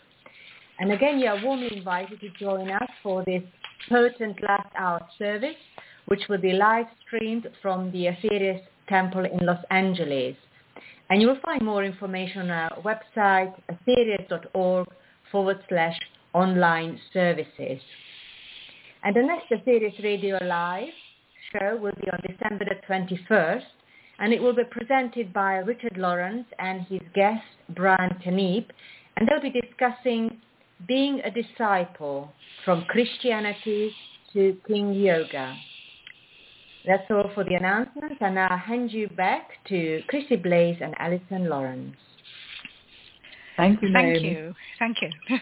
[0.79, 3.43] And again, you are warmly invited to join us for this
[3.89, 5.55] potent last hour service
[6.07, 10.35] which will be live streamed from the Aetherius Temple in Los Angeles.
[11.09, 14.87] And you will find more information on our website, aetherius.org
[15.31, 15.97] forward slash
[16.33, 17.81] online services.
[19.03, 20.93] And the next Aetherius Radio Live
[21.51, 23.63] show will be on December the 21st,
[24.19, 27.43] and it will be presented by Richard Lawrence and his guest,
[27.75, 28.67] Brian Keneipp,
[29.17, 30.37] and they'll be discussing
[30.87, 32.31] being a disciple
[32.63, 33.91] from Christianity
[34.33, 35.55] to King Yoga.
[36.85, 40.95] That's all for the announcements, and now I'll hand you back to Chrissie Blaze and
[40.99, 41.95] Alyson Lawrence.
[43.57, 44.53] Thank you, Thank you.
[44.79, 45.39] Thank you.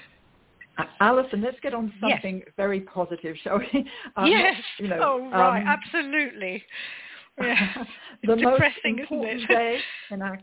[1.01, 2.47] Alyson, let's get on to something yes.
[2.57, 3.85] very positive, shall we?
[4.15, 4.55] Um, yes.
[4.79, 5.61] You know, oh, right.
[5.61, 6.63] Um, Absolutely.
[7.37, 7.83] Yeah.
[8.23, 10.39] the most important day in our,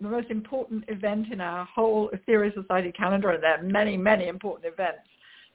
[0.00, 4.28] the most important event in our whole Aetherius Society calendar, and there are many, many
[4.28, 5.08] important events.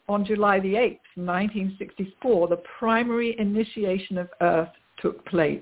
[0.07, 4.69] On July the 8th, 1964, the primary initiation of Earth
[5.01, 5.61] took place.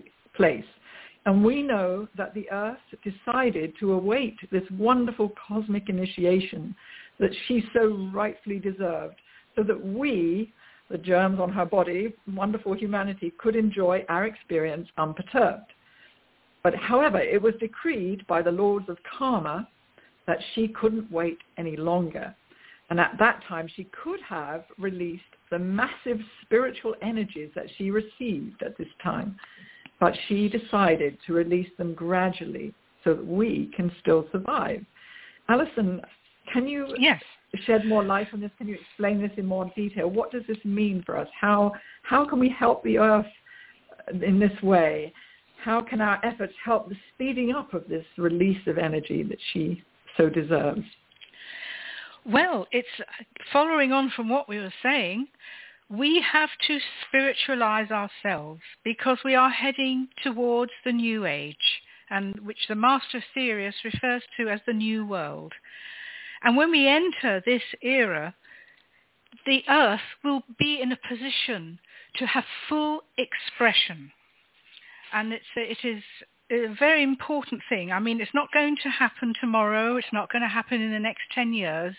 [1.25, 6.73] And we know that the earth decided to await this wonderful cosmic initiation
[7.19, 9.15] that she so rightfully deserved
[9.56, 10.53] so that we,
[10.89, 15.73] the germs on her body, wonderful humanity, could enjoy our experience unperturbed.
[16.67, 19.69] But however, it was decreed by the lords of karma
[20.25, 22.36] that she couldn't wait any longer.
[22.89, 28.63] And at that time, she could have released the massive spiritual energies that she received
[28.63, 29.38] at this time.
[30.01, 32.73] But she decided to release them gradually
[33.06, 34.84] so that we can still survive.
[35.49, 36.01] Alyson,
[36.51, 37.23] can you yes.
[37.63, 38.51] shed more light on this?
[38.58, 40.10] Can you explain this in more detail?
[40.10, 41.30] What does this mean for us?
[41.39, 41.71] How,
[42.03, 43.25] how can we help the earth
[44.21, 45.13] in this way?
[45.67, 49.84] How can our efforts help the speeding up of this release of energy that she
[50.15, 50.86] so deserves?
[52.25, 52.88] Well, it's
[53.51, 55.27] following on from what we were saying.
[55.89, 62.69] We have to spiritualize ourselves because we are heading towards the new age, and which
[62.69, 65.51] the Master Aetherius refers to as the new world.
[66.43, 68.34] And when we enter this era,
[69.45, 71.77] the earth will be in a position
[72.15, 74.13] to have full expression.
[75.13, 76.04] And it's, it is
[76.52, 77.91] a very important thing.
[77.91, 79.98] I mean, it's not going to happen tomorrow.
[79.98, 81.96] It's not going to happen in the next 10 years.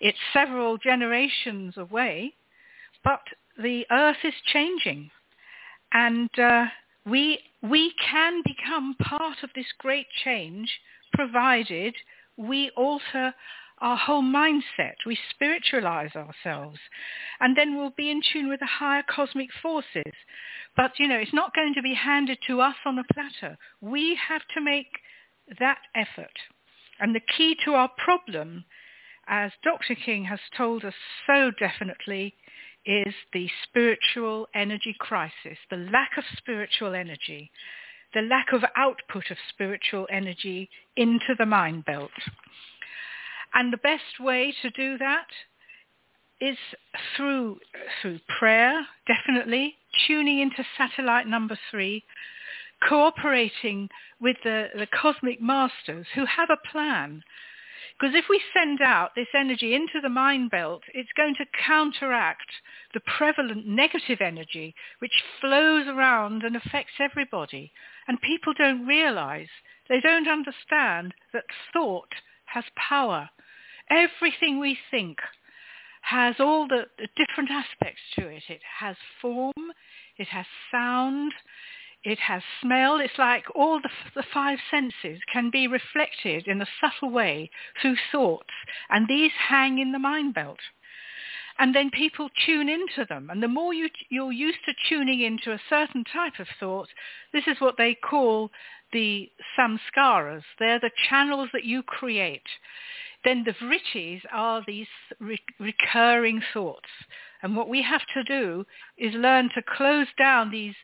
[0.00, 2.34] It's several generations away,
[3.02, 3.22] but
[3.60, 5.10] the earth is changing.
[5.92, 6.66] And uh,
[7.06, 10.70] we, we can become part of this great change
[11.12, 11.94] provided
[12.36, 13.32] we alter
[13.78, 14.94] our whole mindset.
[15.04, 16.78] We spiritualize ourselves.
[17.40, 20.12] And then we'll be in tune with the higher cosmic forces.
[20.76, 23.56] But, you know, it's not going to be handed to us on a platter.
[23.80, 24.88] We have to make
[25.58, 26.32] that effort.
[26.98, 28.64] And the key to our problem,
[29.28, 29.94] as Dr.
[29.94, 30.94] King has told us
[31.26, 32.34] so definitely,
[32.86, 37.50] is the spiritual energy crisis, the lack of spiritual energy,
[38.14, 42.10] the lack of output of spiritual energy into the mind belt.
[43.56, 45.28] And the best way to do that
[46.42, 46.58] is
[47.16, 47.58] through
[48.02, 49.76] through prayer, definitely,
[50.06, 52.04] tuning into satellite number three,
[52.86, 53.88] cooperating
[54.20, 57.22] with the, the cosmic masters who have a plan.
[57.98, 62.50] Because if we send out this energy into the mind belt, it's going to counteract
[62.92, 67.72] the prevalent negative energy which flows around and affects everybody.
[68.06, 69.48] And people don't realize,
[69.88, 72.12] they don't understand that thought
[72.44, 73.30] has power.
[73.90, 75.18] Everything we think
[76.02, 78.44] has all the, the different aspects to it.
[78.48, 79.72] It has form,
[80.16, 81.32] it has sound,
[82.04, 83.00] it has smell.
[83.00, 87.96] It's like all the, the, five senses can be reflected in a subtle way through
[88.12, 88.54] thoughts,
[88.88, 90.60] and these hang in the mind belt.
[91.58, 95.52] And then people tune into them, and the more you, you're used to tuning into
[95.52, 96.88] a certain type of thought,
[97.32, 98.50] this is what they call
[98.92, 100.42] the samskaras.
[100.58, 102.46] They're the channels that you create
[103.26, 104.86] then the vrittis are these
[105.18, 106.88] re- recurring thoughts.
[107.42, 108.64] And what we have to do
[108.96, 110.76] is learn to close down these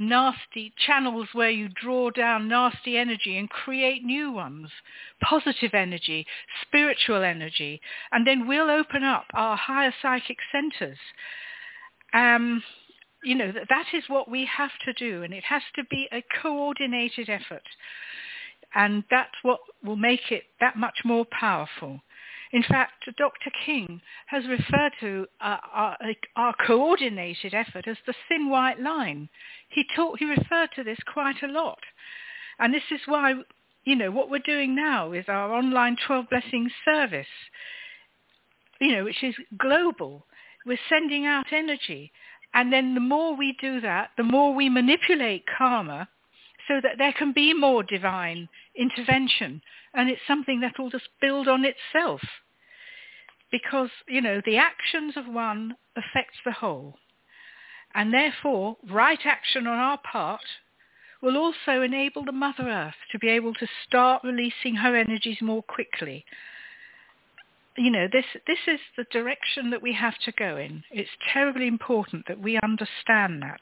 [0.00, 4.70] nasty channels where you draw down nasty energy and create new ones,
[5.22, 6.26] positive energy,
[6.62, 7.80] spiritual energy,
[8.10, 10.98] and then we'll open up our higher psychic centers.
[12.12, 12.62] Um,
[13.22, 16.08] you know, that, that is what we have to do, and it has to be
[16.10, 17.62] a coordinated effort
[18.74, 22.00] and that's what will make it that much more powerful.
[22.52, 23.50] In fact, Dr.
[23.64, 25.96] King has referred to uh, our,
[26.34, 29.28] our, coordinated effort as the thin white line.
[29.68, 31.78] He, taught, he referred to this quite a lot.
[32.58, 33.34] And this is why,
[33.84, 37.26] you know, what we're doing now is our online 12 Blessings service,
[38.80, 40.26] you know, which is global.
[40.66, 42.10] We're sending out energy.
[42.52, 46.08] And then the more we do that, the more we manipulate karma
[46.66, 49.62] so that there can be more divine intervention.
[49.94, 52.20] And it's something that will just build on itself.
[53.50, 56.96] Because, you know, the actions of one affects the whole.
[57.94, 60.42] And therefore, right action on our part
[61.22, 65.62] will also enable the Mother Earth to be able to start releasing her energies more
[65.62, 66.24] quickly.
[67.76, 70.82] You know, this, this is the direction that we have to go in.
[70.90, 73.60] It's terribly important that we understand that.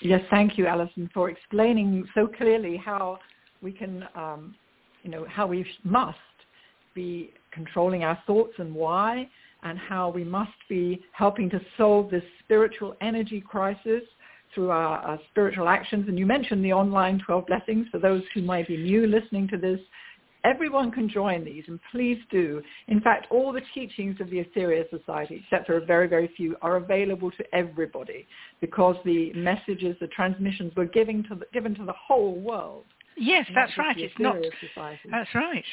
[0.00, 3.18] Yes, thank you, Alyson, for explaining so clearly how
[3.62, 4.54] we can, um,
[5.02, 6.18] you know, how we must
[6.94, 9.28] be controlling our thoughts and why,
[9.62, 14.02] and how we must be helping to solve this spiritual energy crisis
[14.54, 16.08] through our, our, spiritual actions.
[16.08, 19.56] And you mentioned the online 12 blessings for those who might be new listening to
[19.56, 19.80] this.
[20.44, 22.60] Everyone can join these, and please do.
[22.88, 26.56] In fact, all the teachings of the Aetherius Society, except for a very, very few,
[26.62, 28.26] are available to everybody
[28.60, 32.86] because the messages, the transmissions were given to the, given to the whole world.
[33.16, 33.96] Yes, that's right.
[33.98, 34.36] It's not.
[34.60, 35.00] Society.
[35.10, 35.64] That's right.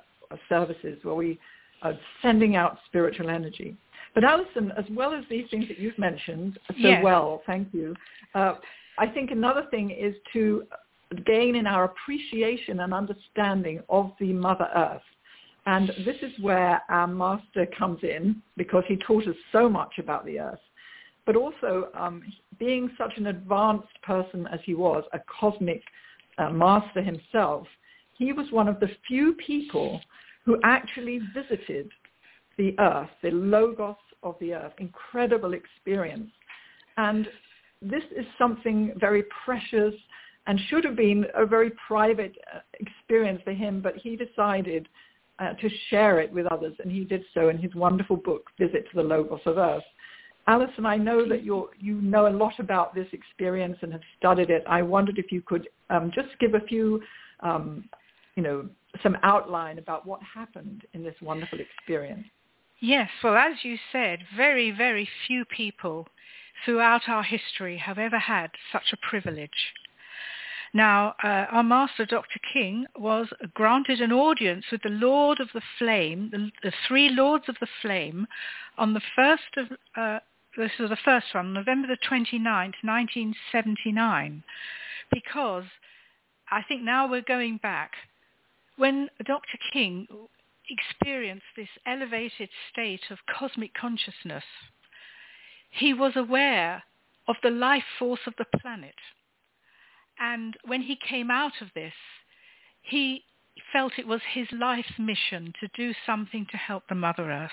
[0.49, 1.39] services where we
[1.81, 3.75] are sending out spiritual energy.
[4.13, 7.03] But Alyson, as well as these things that you've mentioned so yes.
[7.03, 7.93] well, thank you,
[8.33, 8.53] uh,
[8.97, 10.63] I think another thing is to
[11.25, 15.01] gain in our appreciation and understanding of the Mother Earth.
[15.65, 20.25] And this is where our master comes in because he taught us so much about
[20.25, 20.59] the earth.
[21.25, 22.21] But also, um,
[22.59, 25.81] being such an advanced person as he was, a cosmic
[26.37, 27.65] uh, master himself,
[28.17, 29.99] he was one of the few people
[30.45, 31.89] who actually visited
[32.57, 36.29] the earth, the logos of the earth, incredible experience.
[36.97, 37.27] And
[37.81, 39.93] this is something very precious
[40.47, 44.87] and should have been a very private uh, experience for him, but he decided
[45.39, 48.85] uh, to share it with others, and he did so in his wonderful book, Visit
[48.89, 49.83] to the Logos of Earth.
[50.47, 54.51] Alyson, I know that you you know a lot about this experience and have studied
[54.51, 54.63] it.
[54.67, 57.01] I wondered if you could um, just give a few
[57.39, 57.89] um,
[58.35, 58.67] you know,
[59.01, 62.25] some outline about what happened in this wonderful experience.
[62.79, 66.07] Yes, well, as you said, very, very few people
[66.63, 69.49] throughout our history have ever had such a privilege.
[70.75, 72.37] Now, uh, our master, Dr.
[72.51, 77.45] King, was granted an audience with the Lord of the Flame, the, the three Lords
[77.47, 78.27] of the Flame,
[78.77, 80.19] on the first of, uh,
[80.57, 84.43] this was the first one, November the 29th, 1979,
[85.13, 85.63] because
[86.51, 87.93] I think now we're going back
[88.75, 89.57] when Dr.
[89.71, 90.07] King
[90.69, 94.43] experienced this elevated state of cosmic consciousness,
[95.69, 96.83] he was aware
[97.29, 98.95] of the life force of the planet.
[100.19, 101.93] And when he came out of this,
[102.81, 103.23] he
[103.71, 107.51] felt it was his life's mission to do something to help the Mother Earth.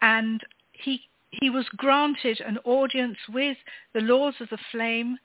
[0.00, 0.40] And
[0.72, 3.56] he he was granted an audience with
[3.94, 5.16] the Lords of the Flame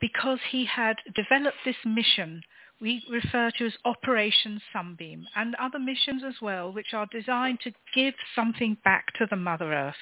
[0.00, 2.42] because he had developed this mission
[2.80, 7.72] we refer to as Operation Sunbeam and other missions as well which are designed to
[7.94, 9.94] give something back to the Mother Earth.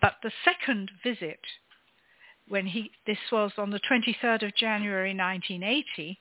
[0.00, 1.40] But the second visit,
[2.52, 6.18] when he, this was on the 23rd of January 1980,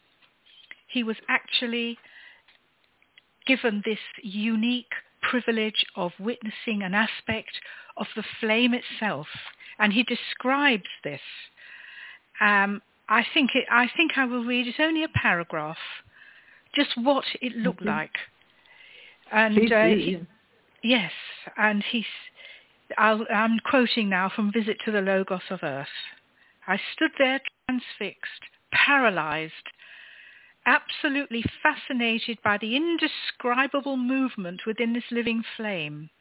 [0.88, 1.98] he was actually
[3.46, 7.52] given this unique privilege of witnessing an aspect
[7.98, 9.28] of the flame itself.
[9.78, 11.20] And he describes this.
[12.40, 14.68] Um, I think it, I think I will read.
[14.68, 15.78] It's only a paragraph,
[16.74, 17.90] just what it looked mm-hmm.
[17.90, 18.16] like.
[19.34, 20.26] And uh, he,
[20.82, 21.12] yes,
[21.58, 22.06] and he's.
[22.98, 25.88] i I'm quoting now from Visit to the Logos of Earth.
[26.72, 29.67] I stood there transfixed, paralyzed,
[30.65, 36.11] absolutely fascinated by the indescribable movement within this living flame.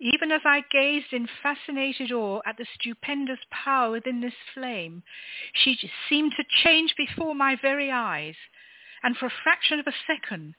[0.00, 5.04] Even as I gazed in fascinated awe at the stupendous power within this flame,
[5.52, 8.34] she seemed to change before my very eyes,
[9.04, 10.56] and for a fraction of a second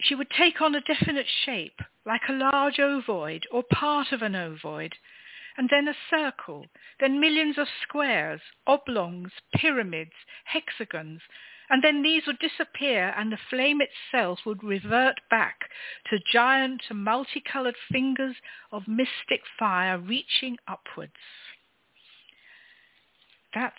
[0.00, 4.36] she would take on a definite shape, like a large ovoid or part of an
[4.36, 4.94] ovoid,
[5.56, 6.66] and then a circle,
[7.00, 10.12] then millions of squares, oblongs, pyramids,
[10.44, 11.20] hexagons,
[11.68, 15.68] and then these would disappear and the flame itself would revert back
[16.08, 18.36] to giant multicolored fingers
[18.70, 21.12] of mystic fire reaching upwards.
[23.54, 23.74] That's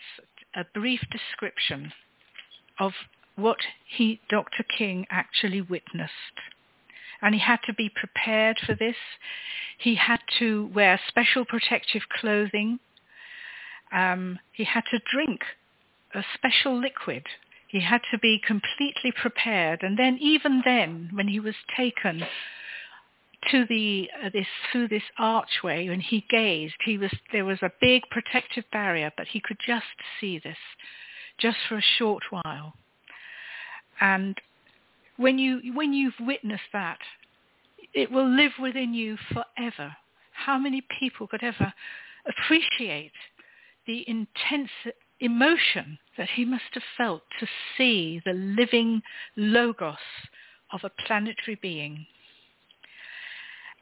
[0.55, 1.93] a brief description
[2.79, 2.93] of
[3.35, 4.63] what he, Dr.
[4.77, 6.11] King, actually witnessed.
[7.21, 8.95] And he had to be prepared for this.
[9.77, 12.79] He had to wear special protective clothing.
[13.91, 15.41] Um, he had to drink
[16.13, 17.23] a special liquid
[17.67, 19.83] he had to be completely prepared.
[19.83, 22.23] And then even then, when he was taken
[23.51, 27.71] to the uh, this through this archway when he gazed he was there was a
[27.79, 29.85] big protective barrier but he could just
[30.19, 30.57] see this
[31.37, 32.73] just for a short while
[34.01, 34.41] and
[35.17, 36.99] when you when you've witnessed that
[37.93, 39.95] it will live within you forever
[40.31, 41.73] how many people could ever
[42.27, 43.11] appreciate
[43.87, 44.69] the intense
[45.19, 47.47] emotion that he must have felt to
[47.77, 49.01] see the living
[49.35, 49.95] logos
[50.71, 52.05] of a planetary being.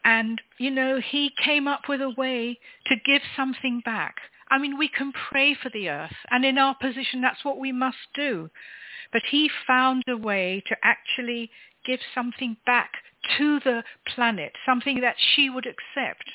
[0.03, 4.15] And, you know, he came up with a way to give something back.
[4.49, 7.71] I mean, we can pray for the earth, and in our position, that's what we
[7.71, 8.49] must do.
[9.11, 11.49] But he found a way to actually
[11.85, 12.91] give something back
[13.37, 16.25] to the planet, something that she would accept.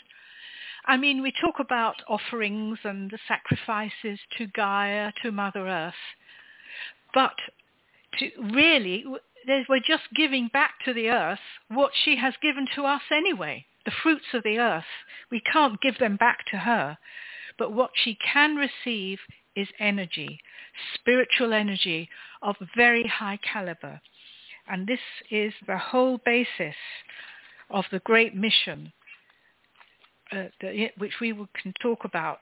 [0.87, 5.95] I mean, we talk about offerings and the sacrifices to Gaia, to Mother Earth,
[7.13, 7.37] but
[8.19, 9.05] to really,
[9.69, 11.39] we're just giving back to the earth
[11.69, 14.85] what she has given to us anyway, the fruits of the earth.
[15.31, 16.99] We can't give them back to her,
[17.61, 19.19] but what she can receive
[19.55, 20.41] is energy,
[20.95, 22.09] spiritual energy
[22.41, 24.01] of very high caliber.
[24.67, 25.01] And this
[25.31, 26.75] is the whole basis
[27.69, 28.93] of the great mission
[30.33, 32.39] uh, the, which we can talk about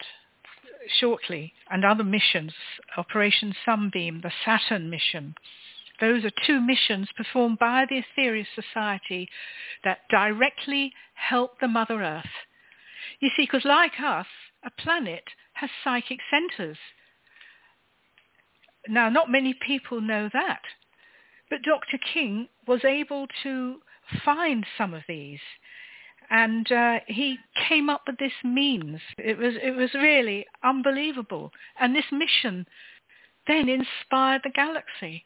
[1.01, 2.53] shortly, and other missions,
[2.97, 5.35] Operation Sunbeam, the Saturn mission.
[6.01, 9.29] Those are two missions performed by the Aetherius Society
[9.85, 12.25] that directly help the Mother Earth.
[13.21, 14.27] You see, because like us,
[14.65, 15.25] a planet
[15.55, 16.79] has psychic centers.
[18.89, 20.63] Now, not many people know that,
[21.51, 21.99] but Dr.
[22.13, 23.81] King was able to
[24.25, 25.41] find some of these
[26.31, 27.39] and uh, he
[27.69, 29.01] came up with this means.
[29.19, 32.67] It was it was really unbelievable, and this mission
[33.47, 35.25] then inspired the galaxy.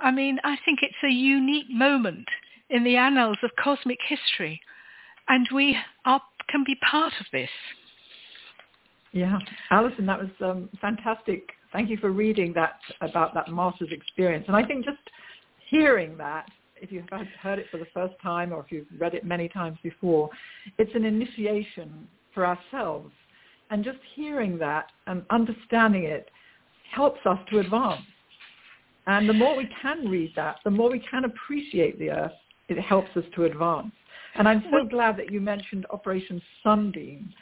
[0.00, 2.26] I mean, I think it's a unique moment
[2.68, 4.60] in the annals of cosmic history,
[5.28, 7.50] and we are can be part of this.
[9.12, 9.38] Yeah,
[9.70, 11.42] Alyson, that was um, fantastic.
[11.72, 14.98] Thank you for reading that about that master's experience, and I think just
[15.68, 16.48] hearing that
[16.80, 17.04] if you've
[17.40, 20.30] heard it for the first time or if you've read it many times before,
[20.78, 23.12] it's an initiation for ourselves.
[23.70, 26.28] And just hearing that and understanding it
[26.90, 28.02] helps us to advance.
[29.06, 32.32] And the more we can read that, the more we can appreciate the earth,
[32.68, 33.92] it helps us to advance.
[34.36, 37.32] And I'm so glad that you mentioned Operation Sunbeam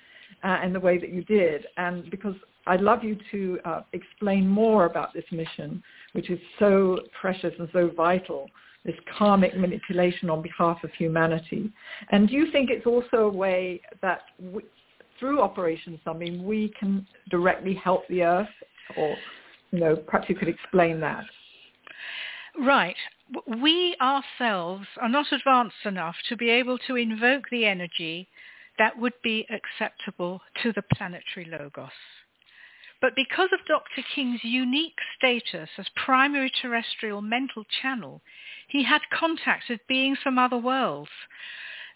[0.43, 2.35] uh, in the way that you did, and because
[2.67, 5.83] I'd love you to uh, explain more about this mission,
[6.13, 8.49] which is so precious and so vital
[8.85, 11.71] this karmic manipulation on behalf of humanity.
[12.11, 14.63] And do you think it's also a way that we,
[15.19, 18.49] through Operation Sunbeam we can directly help the Earth?
[18.97, 19.17] Or,
[19.73, 21.25] you know, perhaps you could explain that.
[22.59, 22.97] Right.
[23.47, 28.29] We ourselves are not advanced enough to be able to invoke the energy
[28.79, 31.91] that would be acceptable to the planetary logos.
[33.01, 34.03] But because of Dr.
[34.13, 38.23] King's unique status as primary terrestrial mental channel,
[38.67, 41.11] he had contact with beings from other worlds,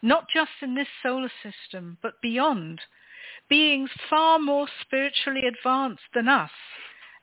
[0.01, 2.81] not just in this solar system, but beyond,
[3.49, 6.53] beings far more spiritually advanced than us.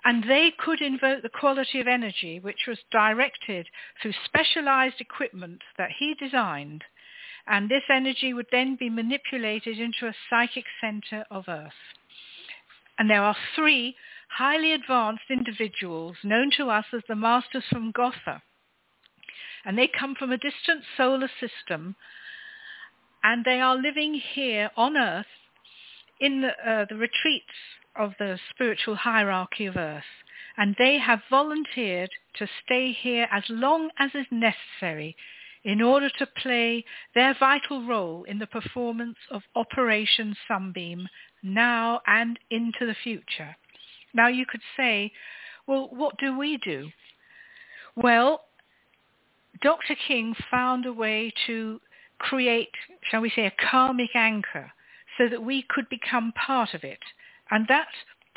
[0.06, 3.68] And they could invoke the quality of energy which was directed
[4.02, 6.84] through specialized equipment that he designed.
[7.46, 11.74] And this energy would then be manipulated into a psychic center of Earth.
[12.98, 13.96] And there are three
[14.38, 18.42] highly advanced individuals known to us as the Masters from Gotha.
[19.66, 21.96] And they come from a distant solar system
[23.24, 25.26] and they are living here on Earth
[26.20, 27.46] in the, uh, the retreats
[27.96, 30.04] of the spiritual hierarchy of Earth.
[30.58, 35.16] And they have volunteered to stay here as long as is necessary
[35.64, 36.86] in order to play
[37.16, 41.08] their vital role in the performance of Operation Sunbeam
[41.44, 43.56] now and into the future.
[44.14, 45.12] Now you could say,
[45.68, 46.90] well, what do we do?
[47.96, 48.46] Well,
[49.62, 49.96] Dr.
[50.08, 51.82] King found a way to
[52.18, 52.72] create,
[53.10, 54.72] shall we say, a karmic anchor
[55.18, 57.00] so that we could become part of it.
[57.52, 57.88] And that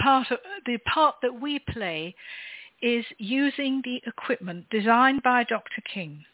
[0.01, 2.15] part of the part that we play
[2.81, 5.83] is using the equipment designed by Dr.
[5.93, 6.25] King.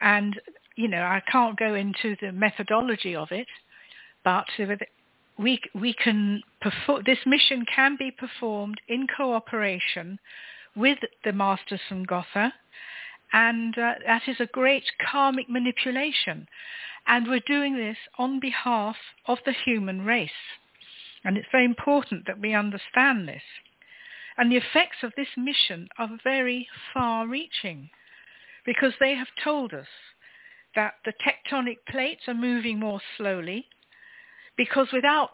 [0.00, 0.40] And,
[0.76, 3.46] you know, I can't go into the methodology of it,
[4.24, 4.46] but
[5.38, 10.18] we, we can perform, this mission can be performed in cooperation
[10.74, 12.52] with the Masters from Gotha
[13.34, 16.46] and uh, that is a great karmic manipulation.
[17.06, 18.96] And we're doing this on behalf
[19.26, 20.30] of the human race.
[21.24, 23.42] And it's very important that we understand this.
[24.36, 27.90] And the effects of this mission are very far-reaching
[28.66, 29.86] because they have told us
[30.74, 33.66] that the tectonic plates are moving more slowly
[34.56, 35.30] because without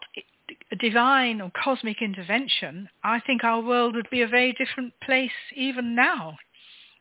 [0.79, 5.95] divine or cosmic intervention, I think our world would be a very different place even
[5.95, 6.37] now.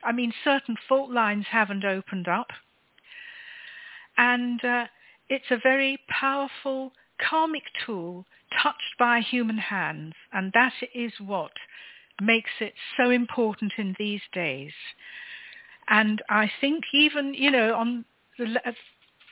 [0.02, 2.48] I mean, certain fault lines haven't opened up.
[4.16, 4.86] And uh,
[5.28, 6.92] it's a very powerful
[7.28, 8.24] karmic tool
[8.62, 10.14] touched by human hands.
[10.32, 11.52] And that is what
[12.20, 14.72] makes it so important in these days.
[15.88, 18.04] And I think even, you know, on
[18.38, 18.60] the,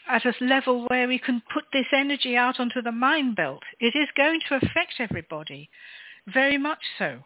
[0.09, 3.95] at a level where we can put this energy out onto the mind belt, it
[3.95, 5.69] is going to affect everybody,
[6.27, 7.19] very much so.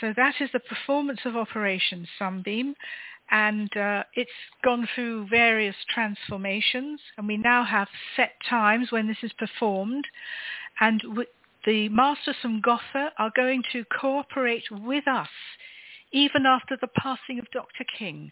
[0.00, 2.74] So that is the performance of Operation Sunbeam.
[3.32, 4.30] And uh, it's
[4.62, 7.00] gone through various transformations.
[7.18, 10.04] And we now have set times when this is performed.
[10.80, 11.28] And w-
[11.66, 15.28] the Masters from Gotha are going to cooperate with us
[16.12, 17.84] even after the passing of Dr.
[17.98, 18.30] King.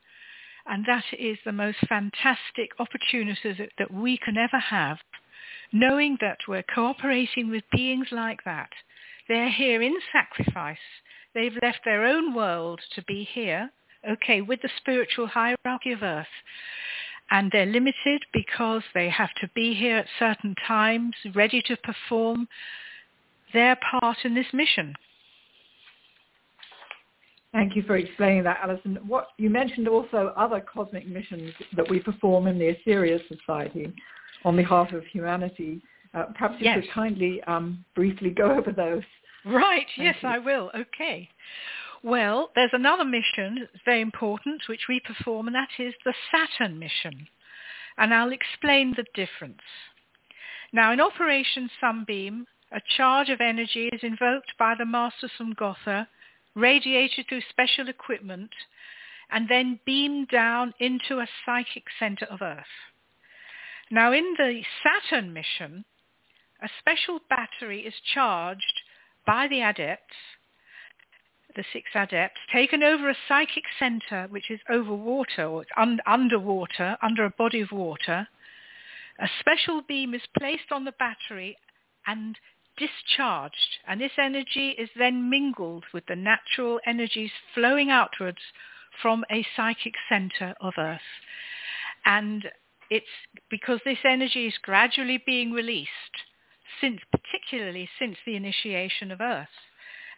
[0.67, 4.99] And that is the most fantastic opportunity that, that we can ever have,
[5.73, 8.69] knowing that we're cooperating with beings like that.
[9.29, 10.77] They're here in sacrifice
[11.35, 13.71] They've left their own world to be here,
[14.09, 16.27] okay, with the spiritual hierarchy of Earth.
[17.31, 22.49] And they're limited because they have to be here at certain times, ready to perform
[23.53, 24.95] their part in this mission.
[27.53, 28.99] Thank you for explaining that, Alyson.
[29.07, 33.93] What you mentioned also other cosmic missions that we perform in the Aetherius Society
[34.45, 35.83] on behalf of humanity.
[36.15, 36.81] Uh, perhaps you yes.
[36.81, 39.03] could kindly um, briefly go over those.
[39.45, 40.29] Right, Thank yes, you.
[40.29, 40.71] I will.
[40.77, 41.29] Okay.
[42.03, 46.79] Well, there's another mission that's very important which we perform, and that is the Saturn
[46.79, 47.29] mission.
[47.99, 49.61] And I'll explain the difference.
[50.73, 56.09] Now, in Operation Sunbeam, a charge of energy is invoked by the Masters from Gotha,
[56.55, 58.51] radiated through special equipment,
[59.31, 62.65] and then beamed down into a psychic center of Earth.
[63.91, 65.85] Now, in the Saturn mission,
[66.63, 68.81] a special battery is charged
[69.27, 70.15] by the adepts,
[71.61, 76.97] the six adepts, taken over a psychic center which is over water or un- underwater,
[77.03, 78.27] under a body of water.
[79.19, 81.59] A special beam is placed on the battery
[82.07, 82.39] and
[82.79, 88.41] discharged, and this energy is then mingled with the natural energies flowing outwards
[89.03, 91.01] from a psychic center of Earth.
[92.07, 92.51] And
[92.89, 93.05] it's
[93.51, 96.25] because this energy is gradually being released
[96.81, 99.49] since, particularly since the initiation of Earth.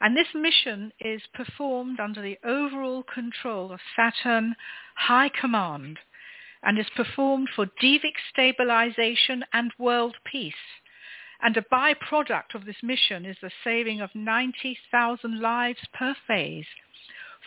[0.02, 4.56] And this mission is performed under the overall control of Saturn
[4.96, 6.00] High Command
[6.64, 10.54] and is performed for devic stabilization and world peace.
[11.40, 16.66] And a byproduct of this mission is the saving of 90,000 lives per phase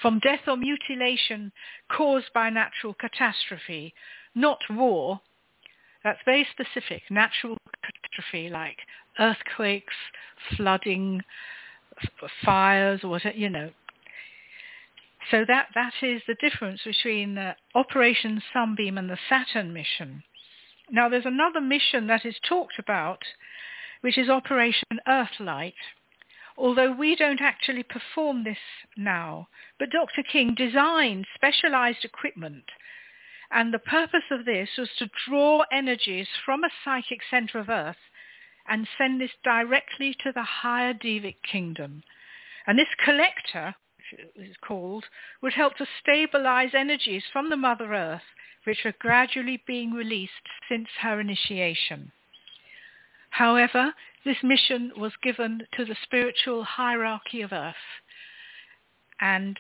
[0.02, 1.52] from death or mutilation
[1.90, 3.94] caused by natural catastrophe,
[4.34, 5.20] not war,
[6.04, 7.02] That's very specific.
[7.10, 8.78] Natural catastrophe like
[9.20, 9.96] earthquakes,
[10.56, 11.22] flooding,
[12.44, 13.72] fires, or whatever, you know.
[15.32, 20.24] So that, that is the difference between uh, Operation Sunbeam and the Saturn mission.
[20.92, 23.24] Now there's another mission that is talked about,
[24.02, 25.74] which is Operation Earthlight,
[26.58, 28.58] although we don't actually perform this
[28.96, 29.48] now.
[29.80, 30.22] But Dr.
[30.32, 32.66] King designed specialized equipment
[33.52, 37.96] and the purpose of this was to draw energies from a psychic center of Earth
[38.68, 42.04] and send this directly to the higher Devic kingdom.
[42.68, 45.06] And this collector, which is called,
[45.42, 48.22] would help to stabilize energies from the Mother Earth,
[48.66, 50.32] which are gradually being released
[50.68, 52.12] since her initiation.
[53.30, 53.94] However,
[54.24, 57.76] this mission was given to the spiritual hierarchy of Earth.
[59.22, 59.60] And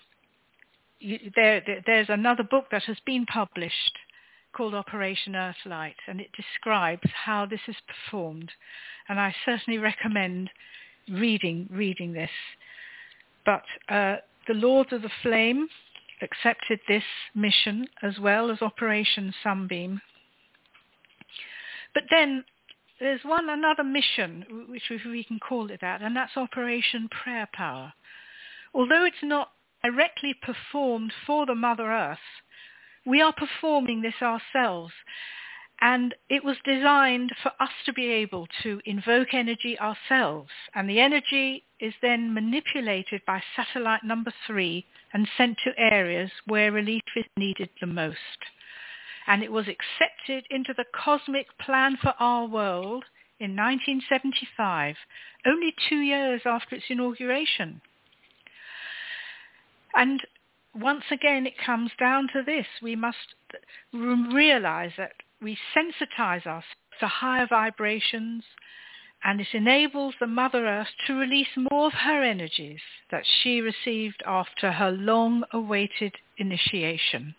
[1.36, 3.98] there, there's another book that has been published
[4.56, 8.52] called Operation Earthlight, and it describes how this is performed.
[9.10, 10.50] And I certainly recommend
[11.12, 12.30] reading reading this.
[13.46, 15.68] But uh, the Lords of the Flame
[16.22, 17.04] accepted this
[17.36, 20.02] mission as well as Operation Sunbeam.
[21.94, 22.44] But then
[23.00, 27.94] there's one another mission, which we can call it that, and that's Operation Prayer Power.
[28.74, 29.52] Although it's not
[29.84, 32.18] directly performed for the Mother Earth,
[33.06, 34.94] we are performing this ourselves.
[35.82, 40.50] And it was designed for us to be able to invoke energy ourselves.
[40.74, 46.72] And the energy is then manipulated by satellite number three and sent to areas where
[46.72, 48.18] relief is needed the most.
[49.28, 53.04] And it was accepted into the cosmic plan for our world
[53.40, 54.96] in 1975,
[55.46, 57.82] only two years after its inauguration.
[59.94, 60.22] And
[60.76, 62.66] once again, it comes down to this.
[62.82, 63.36] We must
[63.94, 66.66] realize that we sensitize ourselves
[67.00, 68.44] to higher vibrations
[69.24, 74.22] and it enables the Mother Earth to release more of her energies that she received
[74.26, 77.34] after her long-awaited initiation.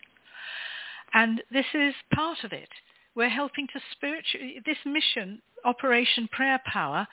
[1.13, 2.69] And this is part of it.
[3.15, 7.07] We're helping to spiritual this mission, Operation Prayer Power,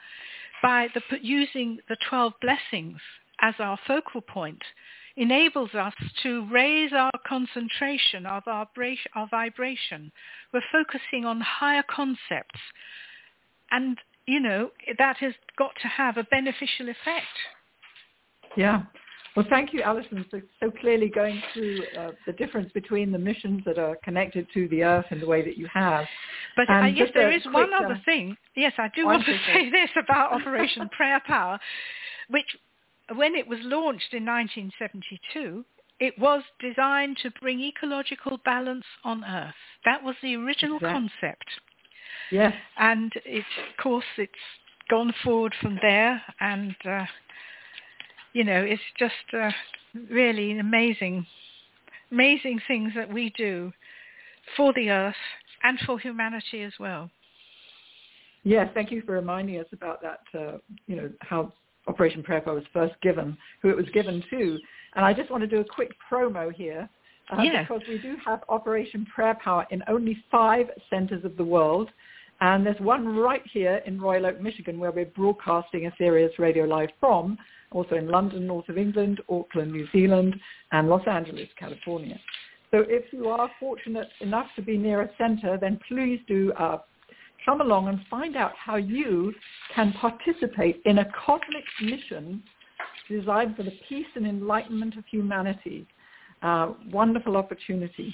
[0.61, 2.99] by the, using the 12 blessings
[3.41, 4.61] as our focal point
[5.17, 5.93] enables us
[6.23, 10.11] to raise our concentration, our vibration, our vibration.
[10.53, 12.59] We're focusing on higher concepts.
[13.71, 13.97] And,
[14.27, 17.25] you know, that has got to have a beneficial effect.
[18.57, 18.83] Yeah.
[19.35, 23.61] Well, thank you, Alyson, for so clearly going through uh, the difference between the missions
[23.65, 26.05] that are connected to the Earth and the way that you have.
[26.55, 28.37] But uh, yes, there is quick, one other um, thing.
[28.55, 31.59] Yes, I do want to say this about Operation Prayer Power,
[32.29, 32.45] which
[33.13, 35.63] when it was launched in 1972,
[35.99, 39.53] it was designed to bring ecological balance on Earth.
[39.85, 41.09] That was the original exactly.
[41.21, 41.45] concept.
[42.31, 42.53] Yes.
[42.77, 44.31] And it, of course, it's
[44.89, 47.05] gone forward from there, and uh,
[48.33, 49.51] you know, it's just uh,
[50.09, 51.25] really amazing,
[52.11, 53.71] amazing things that we do
[54.57, 55.15] for the Earth
[55.63, 57.09] and for humanity as well.
[58.43, 60.19] Yes, thank you for reminding us about that.
[60.37, 61.51] Uh, you know how
[61.87, 64.57] Operation Prayer Power was first given, who it was given to.
[64.95, 66.89] And I just want to do a quick promo here.
[67.31, 67.63] Uh, yeah.
[67.63, 71.89] Because we do have Operation Prayer Power in only five centers of the world.
[72.41, 76.89] And there's one right here in Royal Oak, Michigan, where we're broadcasting Aetherius Radio Live
[76.99, 77.37] from,
[77.71, 80.35] also in London, north of England, Auckland, New Zealand,
[80.71, 82.19] and Los Angeles, California.
[82.71, 86.79] So if you are fortunate enough to be near a center, then please do uh,
[87.45, 89.33] come along and find out how you
[89.73, 92.43] can participate in a cosmic mission
[93.09, 95.87] designed for the peace and enlightenment of humanity.
[96.41, 98.13] Uh, wonderful opportunity.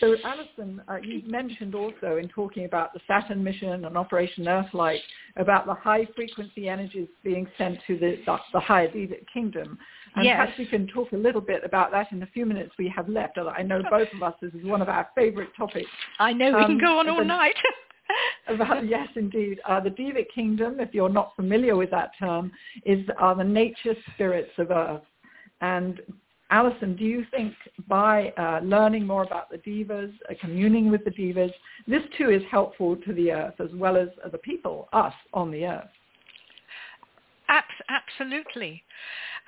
[0.00, 5.00] So Alyson, uh, you mentioned also in talking about the Saturn mission and Operation Earthlight
[5.36, 9.76] about the high frequency energies being sent to the, the, the higher Devic kingdom.
[10.14, 10.36] And yes.
[10.38, 13.08] perhaps we can talk a little bit about that in the few minutes we have
[13.08, 13.38] left.
[13.38, 15.90] I know both of us, this is one of our favorite topics.
[16.20, 17.56] I know, we um, can go on all night.
[18.48, 19.60] about, yes, indeed.
[19.68, 22.50] Uh, the Devic kingdom, if you're not familiar with that term,
[22.84, 25.02] is are the nature spirits of Earth.
[25.60, 26.00] And
[26.50, 27.54] Alyson, do you think
[27.88, 31.52] by uh, learning more about the Devas, uh, communing with the Devas,
[31.86, 35.66] this too is helpful to the Earth as well as the people, us on the
[35.66, 35.88] Earth?
[37.88, 38.82] absolutely.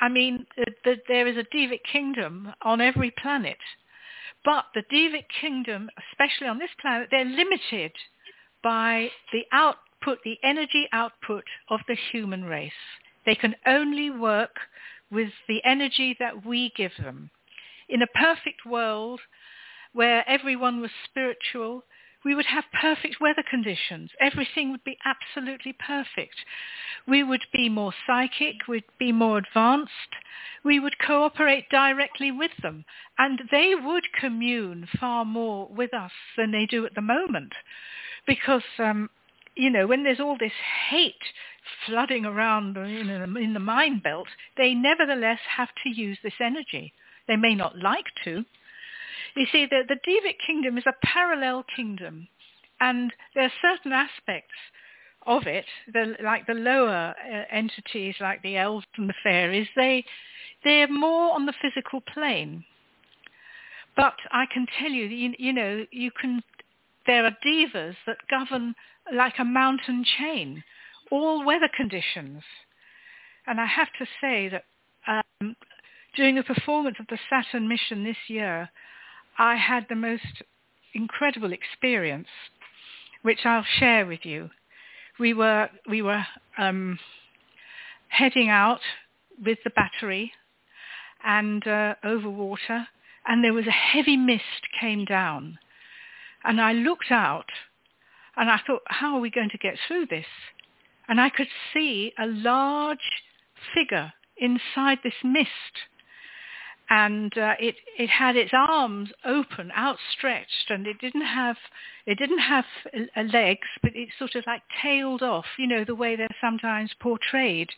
[0.00, 0.46] I mean,
[0.84, 3.58] the, there is a Devic kingdom on every planet.
[4.44, 7.92] But the Devic kingdom, especially on this planet, they're limited
[8.62, 12.72] by the output, the energy output of the human race.
[13.26, 14.56] They can only work
[15.11, 17.30] with the energy that we give them.
[17.88, 19.20] In a perfect world
[19.92, 21.84] where everyone was spiritual,
[22.24, 24.10] we would have perfect weather conditions.
[24.20, 26.34] Everything would be absolutely perfect.
[27.06, 29.92] We would be more psychic, we'd be more advanced.
[30.62, 32.84] We would cooperate directly with them.
[33.18, 37.52] And they would commune far more with us than they do at the moment.
[38.26, 39.08] Because, um,
[39.56, 40.52] you know, when there's all this
[40.90, 41.14] hate
[41.86, 46.92] flooding around in, in the mind belt, they nevertheless have to use this energy.
[47.26, 48.44] They may not like to,
[49.37, 52.28] you see, the, the Devic kingdom is a parallel kingdom,
[52.81, 54.55] and there are certain aspects
[55.26, 60.05] of it, the, like the lower uh, entities, like the elves and the fairies, they
[60.64, 62.64] they're more on the physical plane.
[63.97, 66.43] But I can tell you, you, you know, you can.
[67.07, 68.74] There are Devas that govern
[69.12, 70.62] like a mountain chain,
[71.11, 72.43] all weather conditions.
[73.47, 74.64] And I have to say that
[75.09, 75.57] um,
[76.14, 78.70] during the performance of the Saturn mission this year,
[79.41, 80.43] I had the most
[80.93, 82.28] incredible experience,
[83.22, 84.51] which I'll share with you.
[85.18, 86.26] We were we were
[86.59, 86.99] um,
[88.09, 88.82] heading out
[89.43, 90.32] with the battery
[91.24, 92.86] and uh, over water,
[93.26, 95.59] and there was a heavy mist came down,
[96.45, 97.49] and I looked out,
[98.36, 100.26] and I thought, how are we going to get through this?
[101.09, 103.22] And I could see a large
[103.74, 105.88] figure inside this mist
[106.91, 111.57] and uh, it it had its arms open, outstretched, and it didn't have
[112.05, 115.95] it didn't have uh, legs, but it sort of like tailed off, you know, the
[115.95, 117.70] way they're sometimes portrayed.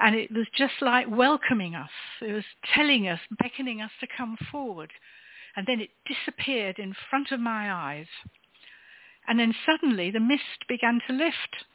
[0.00, 1.90] And it was just like welcoming us.
[2.22, 4.90] It was telling us, beckoning us to come forward.
[5.54, 8.06] And then it disappeared in front of my eyes.
[9.28, 11.66] And then suddenly the mist began to lift.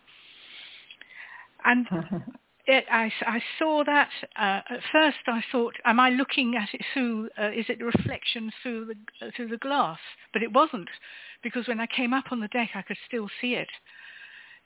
[1.63, 1.87] And
[2.67, 4.09] it, I, I, saw that.
[4.35, 7.29] Uh, at first, I thought, "Am I looking at it through?
[7.39, 9.99] Uh, is it a reflection through the uh, through the glass?"
[10.33, 10.89] But it wasn't,
[11.41, 13.69] because when I came up on the deck, I could still see it.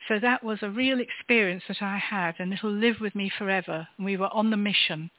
[0.07, 3.87] So that was a real experience that I had, and it'll live with me forever.
[3.99, 5.11] We were on the mission,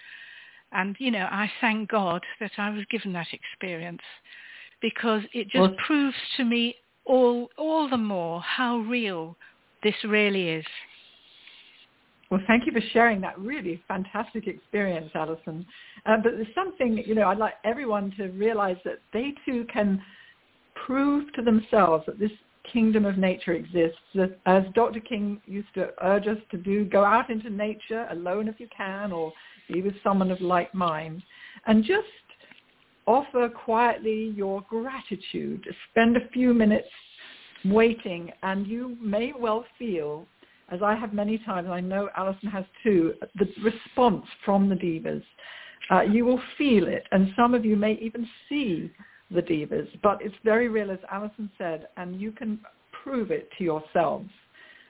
[0.72, 4.02] and you know, I thank God that I was given that experience,
[4.80, 6.74] because it just well, proves to me
[7.04, 9.36] all all the more how real
[9.84, 10.66] this really is.
[12.32, 15.66] Well, thank you for sharing that really fantastic experience, Alyson.
[16.06, 20.00] Uh, but there's something, you know, I'd like everyone to realize that they too can
[20.74, 22.30] prove to themselves that this
[22.72, 23.98] kingdom of nature exists.
[24.46, 25.00] As Dr.
[25.00, 29.12] King used to urge us to do, go out into nature alone if you can,
[29.12, 29.30] or
[29.70, 31.22] be with someone of like mind,
[31.66, 32.06] and just
[33.06, 35.68] offer quietly your gratitude.
[35.90, 36.88] Spend a few minutes
[37.66, 40.26] waiting, and you may well feel
[40.70, 45.22] as I have many times, I know Alyson has too, the response from the Devas.
[45.90, 48.90] Uh, you will feel it, and some of you may even see
[49.30, 52.60] the Devas, but it's very real, as Alyson said, and you can
[53.02, 54.28] prove it to yourselves.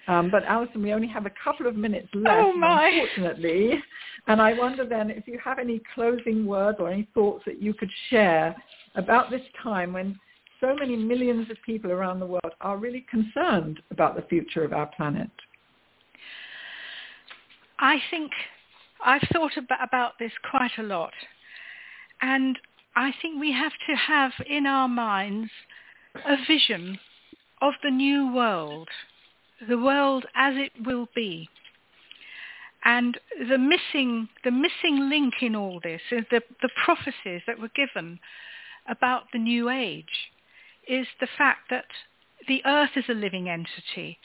[0.09, 3.83] Um, but Alyson, we only have a couple of minutes left, oh unfortunately.
[4.27, 7.73] And I wonder then if you have any closing words or any thoughts that you
[7.75, 8.55] could share
[8.95, 10.19] about this time when
[10.61, 14.73] so many millions of people around the world are really concerned about the future of
[14.73, 15.31] our planet.
[17.83, 18.31] I think
[19.05, 21.13] I've thought about this quite a lot.
[22.21, 22.57] And
[22.95, 25.51] I think we have to have in our minds
[26.15, 27.01] a vision
[27.61, 28.89] of the new world,
[29.69, 31.49] the world as it will be.
[32.85, 33.19] And
[33.49, 38.21] the missing, the missing link in all this is the, the prophecies that were given
[38.89, 40.31] about the new age
[40.87, 41.87] is the fact that
[42.47, 44.19] the earth is a living entity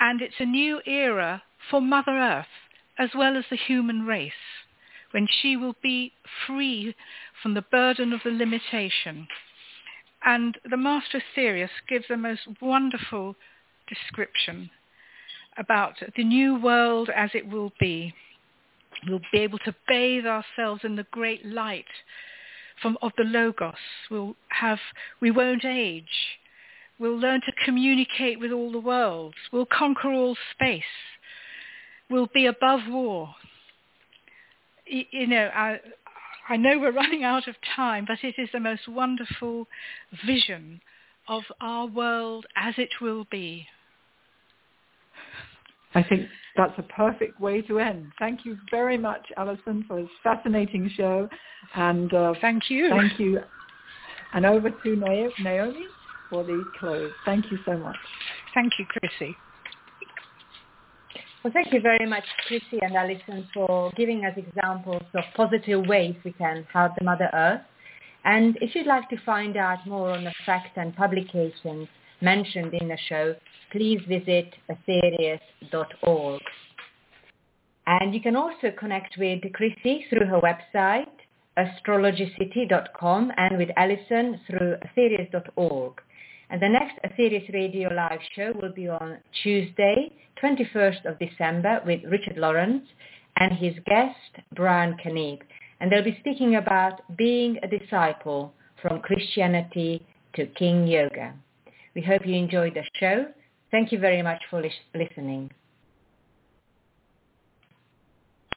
[0.00, 2.46] and it's a new era for Mother Earth
[2.98, 4.32] as well as the human race,
[5.10, 6.12] when she will be
[6.46, 6.94] free
[7.42, 9.28] from the burden of the limitation.
[10.24, 13.36] And the Master Aetherius gives a most wonderful
[13.88, 14.70] description
[15.58, 18.14] about the new world as it will be.
[19.08, 21.84] We'll be able to bathe ourselves in the great light
[22.82, 23.74] from, of the Logos.
[24.10, 24.78] We'll have,
[25.20, 26.04] we won't age.
[26.98, 29.36] We'll learn to communicate with all the worlds.
[29.52, 30.82] We'll conquer all space
[32.10, 33.34] will be above war.
[34.86, 35.80] You know, I,
[36.48, 39.66] I know we're running out of time, but it is the most wonderful
[40.24, 40.80] vision
[41.28, 43.66] of our world as it will be.
[45.94, 48.12] I think that's a perfect way to end.
[48.18, 51.28] Thank you very much, Alyson, for this fascinating show.
[51.74, 52.90] And uh, thank you.
[52.90, 53.40] Thank you.
[54.34, 55.86] And over to Naomi
[56.28, 57.12] for the close.
[57.24, 57.96] Thank you so much.
[58.52, 59.36] Thank you, Chrissie.
[61.46, 66.16] Well, thank you very much, Chrissie and Alyson, for giving us examples of positive ways
[66.24, 67.60] we can help the Mother Earth.
[68.24, 71.86] And if you'd like to find out more on the facts and publications
[72.20, 73.36] mentioned in the show,
[73.70, 76.42] please visit aetherius.org.
[77.86, 81.06] And you can also connect with Chrissie through her website,
[81.56, 85.92] astrologycity.com, and with Alyson through aetherius.org.
[86.50, 92.04] And the next Aetherius Radio Live show will be on Tuesday, 21st of December with
[92.04, 92.84] Richard Lawrence
[93.36, 95.40] and his guest, Brian Keneipp.
[95.80, 101.34] And they'll be speaking about being a disciple from Christianity to King Yoga.
[101.94, 103.26] We hope you enjoyed the show.
[103.70, 104.62] Thank you very much for
[104.94, 105.50] listening.